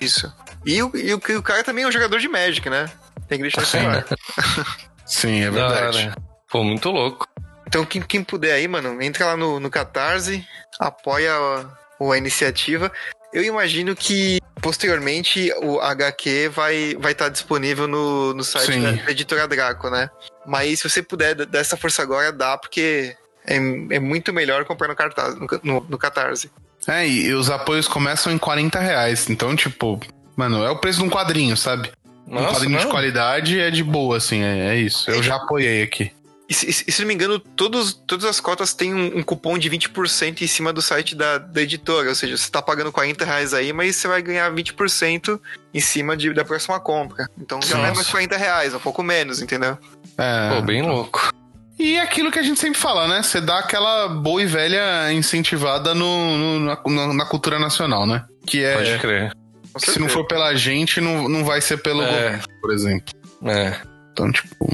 [0.00, 0.32] Isso.
[0.68, 2.90] E o, e o, o cara também é um jogador de Magic, né?
[3.26, 4.04] Tem que deixar isso claro.
[5.06, 6.12] Sim, é verdade.
[6.50, 7.26] Pô, muito louco.
[7.66, 10.46] Então, quem, quem puder aí, mano, entra lá no, no Catarse,
[10.78, 12.92] apoia a, a iniciativa.
[13.32, 18.82] Eu imagino que posteriormente o HQ vai vai estar tá disponível no, no site Sim.
[18.82, 20.10] da editora Draco, né?
[20.46, 23.16] Mas se você puder dar essa força agora, dá, porque
[23.46, 26.50] é, é muito melhor comprar no, cartaz, no, no, no Catarse.
[26.86, 29.28] É, e os apoios começam em 40 reais.
[29.28, 30.00] Então, tipo,
[30.38, 31.90] Mano, é o preço de um quadrinho, sabe?
[32.24, 32.84] Nossa, um quadrinho não.
[32.84, 35.10] de qualidade é de boa, assim, é, é isso.
[35.10, 36.12] Eu já apoiei aqui.
[36.48, 39.58] E, e, e, se não me engano, todos, todas as cotas têm um, um cupom
[39.58, 42.08] de 20% em cima do site da, da editora.
[42.08, 45.40] Ou seja, você tá pagando 40 reais aí, mas você vai ganhar 20%
[45.74, 47.28] em cima de, da próxima compra.
[47.36, 47.78] Então já Nossa.
[47.78, 49.76] não é mais 40 reais, é um pouco menos, entendeu?
[50.16, 50.54] É.
[50.54, 51.32] Pô, bem louco.
[51.76, 53.24] E é aquilo que a gente sempre fala, né?
[53.24, 58.24] Você dá aquela boa e velha incentivada no, no na, na, cultura nacional, né?
[58.46, 58.74] Que é.
[58.76, 59.37] Pode crer
[59.78, 62.06] se não for pela gente, não, não vai ser pelo é.
[62.06, 63.14] governo, por exemplo.
[63.44, 63.74] É.
[64.12, 64.68] Então, tipo,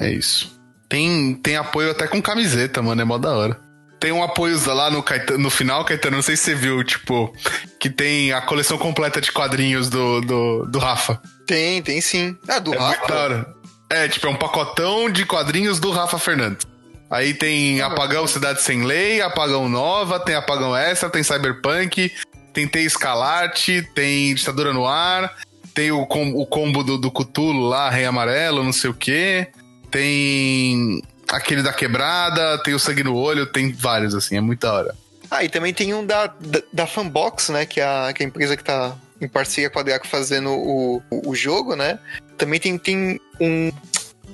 [0.00, 0.58] é isso.
[0.88, 3.60] Tem, tem apoio até com camiseta, mano, é mó da hora.
[4.00, 7.32] Tem um apoio lá no, Caetano, no final, Caetano, não sei se você viu, tipo,
[7.80, 11.20] que tem a coleção completa de quadrinhos do, do, do Rafa.
[11.46, 12.36] Tem, tem sim.
[12.46, 13.06] Ah, do é Rafa?
[13.08, 13.54] da hora.
[13.90, 16.66] É, tipo, é um pacotão de quadrinhos do Rafa Fernandes.
[17.10, 22.12] Aí tem Apagão Cidade Sem Lei, Apagão Nova, tem Apagão Extra, tem Cyberpunk,
[22.58, 25.36] tem T Escalate, tem Ditadura no Ar,
[25.72, 29.46] tem o, com, o combo do, do Cutulo lá, Rei Amarelo, não sei o quê.
[29.92, 34.72] Tem aquele da quebrada, tem o sangue no olho, tem vários, assim, é muito da
[34.72, 34.94] hora.
[35.30, 37.64] Ah, e também tem um da, da, da Fanbox, né?
[37.64, 40.50] Que é, a, que é a empresa que tá em parceria com a Draco fazendo
[40.50, 42.00] o, o, o jogo, né?
[42.36, 43.70] Também tem, tem um,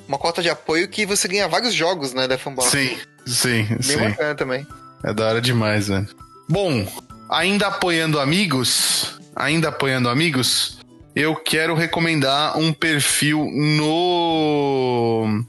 [0.09, 2.71] uma cota de apoio que você ganha vários jogos, né, da Fanbox.
[2.71, 2.97] Sim,
[3.27, 3.99] sim, Bem sim.
[3.99, 4.67] bacana também.
[5.05, 6.09] É da hora demais, velho.
[6.49, 6.87] Bom,
[7.35, 10.79] ainda apoiando amigos, ainda apoiando amigos,
[11.17, 15.45] eu quero recomendar um perfil no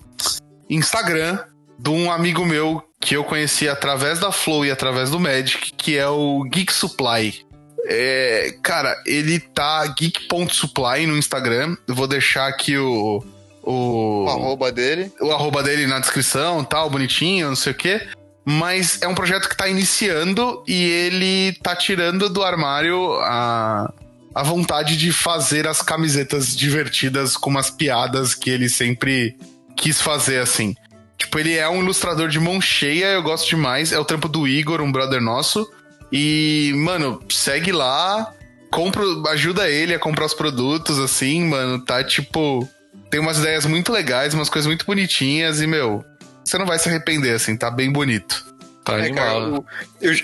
[0.68, 1.40] Instagram
[1.78, 5.95] de um amigo meu que eu conheci através da Flow e através do Magic, que
[5.95, 7.45] é o Geek Supply.
[7.88, 11.78] É, cara, ele tá geek.supply no Instagram.
[11.88, 13.24] Eu vou deixar aqui o,
[13.62, 14.26] o.
[14.26, 15.12] O arroba dele.
[15.22, 18.07] O arroba dele na descrição tal, bonitinho, não sei o quê.
[18.45, 23.91] Mas é um projeto que tá iniciando e ele tá tirando do armário a,
[24.35, 29.35] a vontade de fazer as camisetas divertidas com umas piadas que ele sempre
[29.76, 30.76] quis fazer assim.
[31.17, 33.91] Tipo, ele é um ilustrador de mão cheia, eu gosto demais.
[33.91, 35.67] É o trampo do Igor, um brother nosso.
[36.11, 38.31] E, mano, segue lá,
[38.72, 41.84] compra, ajuda ele a comprar os produtos, assim, mano.
[41.84, 42.67] Tá tipo.
[43.09, 46.03] Tem umas ideias muito legais, umas coisas muito bonitinhas e, meu,
[46.45, 48.45] você não vai se arrepender, assim, tá bem bonito.
[48.84, 49.59] Tá É, cara, animal.
[49.61, 49.65] o-
[49.99, 50.15] eu-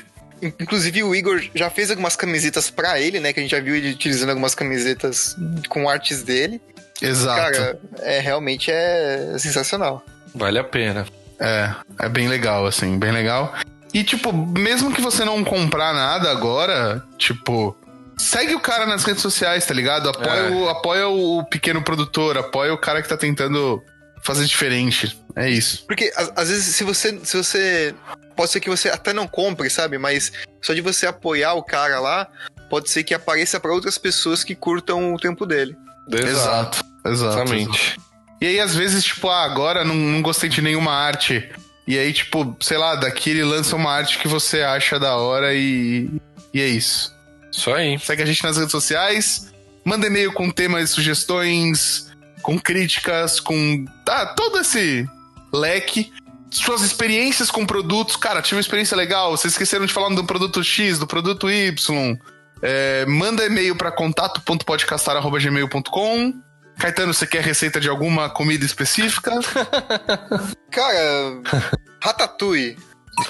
[0.60, 3.34] inclusive o Igor já fez algumas camisetas pra ele, né?
[3.34, 5.35] Que a gente já viu ele utilizando algumas camisetas
[5.68, 6.61] com artes dele.
[7.02, 7.39] Exato.
[7.53, 10.06] Cara, é realmente é sensacional.
[10.35, 11.06] Vale a pena.
[11.39, 13.53] É, é bem legal, assim, bem legal.
[13.93, 17.76] E, tipo, mesmo que você não comprar nada agora, tipo,
[18.18, 20.07] segue o cara nas redes sociais, tá ligado?
[20.10, 20.49] Apoia, É.
[20.52, 23.84] o, apoia o pequeno produtor, apoia o cara que tá tentando
[24.23, 25.19] fazer diferente.
[25.36, 25.86] É isso.
[25.86, 27.95] Porque às, vezes se você se você
[28.36, 29.98] pode ser que você até não compre, sabe?
[29.98, 30.32] Mas
[30.62, 32.28] só de você apoiar o cara lá,
[32.70, 35.76] pode ser que apareça pra outras pessoas que curtam o tempo dele.
[36.10, 36.84] Exato.
[37.06, 37.40] Exato.
[37.40, 37.99] Exatamente.
[38.40, 41.48] E aí, às vezes, tipo, ah, agora não, não gostei de nenhuma arte.
[41.88, 45.53] E aí, tipo, sei lá, daqui ele lança uma arte que você acha da hora
[45.53, 46.10] e.
[46.53, 47.14] E é isso.
[47.52, 47.99] Isso aí.
[47.99, 49.52] Segue a gente nas redes sociais.
[49.86, 53.86] Manda e-mail com temas, sugestões, com críticas, com.
[54.08, 55.08] Ah, todo esse
[55.53, 56.11] leque.
[56.49, 58.18] Suas experiências com produtos.
[58.18, 59.32] Cara, tive uma experiência legal.
[59.32, 62.18] Vocês esqueceram de falar do produto X, do produto Y.
[62.61, 66.34] É, manda e-mail para contato.podcastar.gmail.com.
[66.78, 69.32] Caetano, você quer receita de alguma comida específica?
[70.72, 71.41] Cara,
[72.03, 72.78] Ratatouille.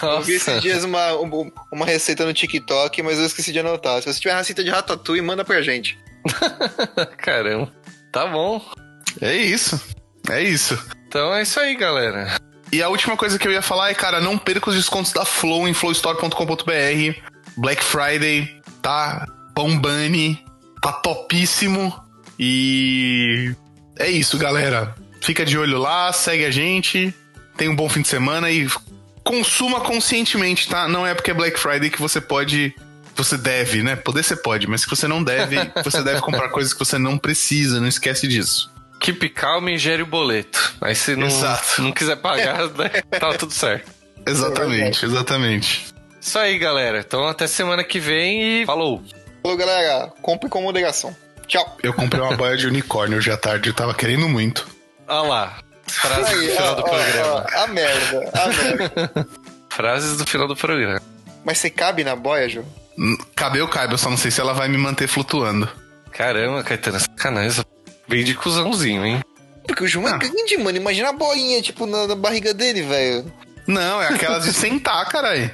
[0.01, 0.61] Eu vi esses Nossa.
[0.61, 4.01] dias uma, um- uma receita no TikTok, mas eu esqueci de anotar.
[4.01, 5.97] Se você tiver receita de Ratatouille, manda pra gente.
[7.17, 7.71] Caramba.
[8.11, 8.63] Tá bom.
[9.21, 9.79] É isso.
[10.29, 10.77] É isso.
[11.07, 12.39] Então é isso aí, galera.
[12.71, 15.25] E a última coisa que eu ia falar é, cara, não perca os descontos da
[15.25, 17.31] Flow em flowstore.com.br.
[17.57, 20.43] Black Friday tá bombani,
[20.81, 21.93] tá topíssimo.
[22.39, 23.53] E
[23.99, 24.95] é isso, galera.
[25.21, 27.13] Fica de olho lá, segue a gente.
[27.57, 28.67] Tenha um bom fim de semana e
[29.23, 30.87] consuma conscientemente, tá?
[30.87, 32.73] Não é porque é Black Friday que você pode.
[33.15, 33.97] Você deve, né?
[33.97, 37.17] Poder você pode, mas que você não deve, você deve comprar coisas que você não
[37.17, 38.70] precisa, não esquece disso.
[39.01, 40.75] Keep calm e gere o boleto.
[40.79, 41.81] Aí se não, Exato.
[41.81, 43.91] não quiser pagar, né, tá tudo certo.
[44.25, 45.87] Exatamente, exatamente.
[46.21, 46.99] Isso aí, galera.
[46.99, 49.03] Então até semana que vem e falou.
[49.41, 50.13] Falou, galera.
[50.21, 51.15] Compre com moderação.
[51.47, 51.77] Tchau.
[51.81, 54.67] Eu comprei uma boia de unicórnio hoje à tarde, eu tava querendo muito.
[55.07, 55.57] Olha lá.
[55.87, 57.45] Frases do Aí, final ó, do ó, programa.
[57.53, 59.27] ó, a merda, a merda.
[59.69, 61.01] Frases do final do programa.
[61.43, 62.63] Mas você cabe na boia, Ju?
[62.97, 65.67] Hum, Cabe eu caiba, eu só não sei se ela vai me manter flutuando.
[66.11, 67.65] Caramba, Caetano, sacanagem.
[68.11, 69.21] Bem de cuzãozinho, hein?
[69.65, 70.75] Porque o Ju é grande, mano.
[70.75, 73.31] Imagina a boinha, tipo, na, na barriga dele, velho.
[73.65, 75.49] Não, é aquelas de sentar, carai.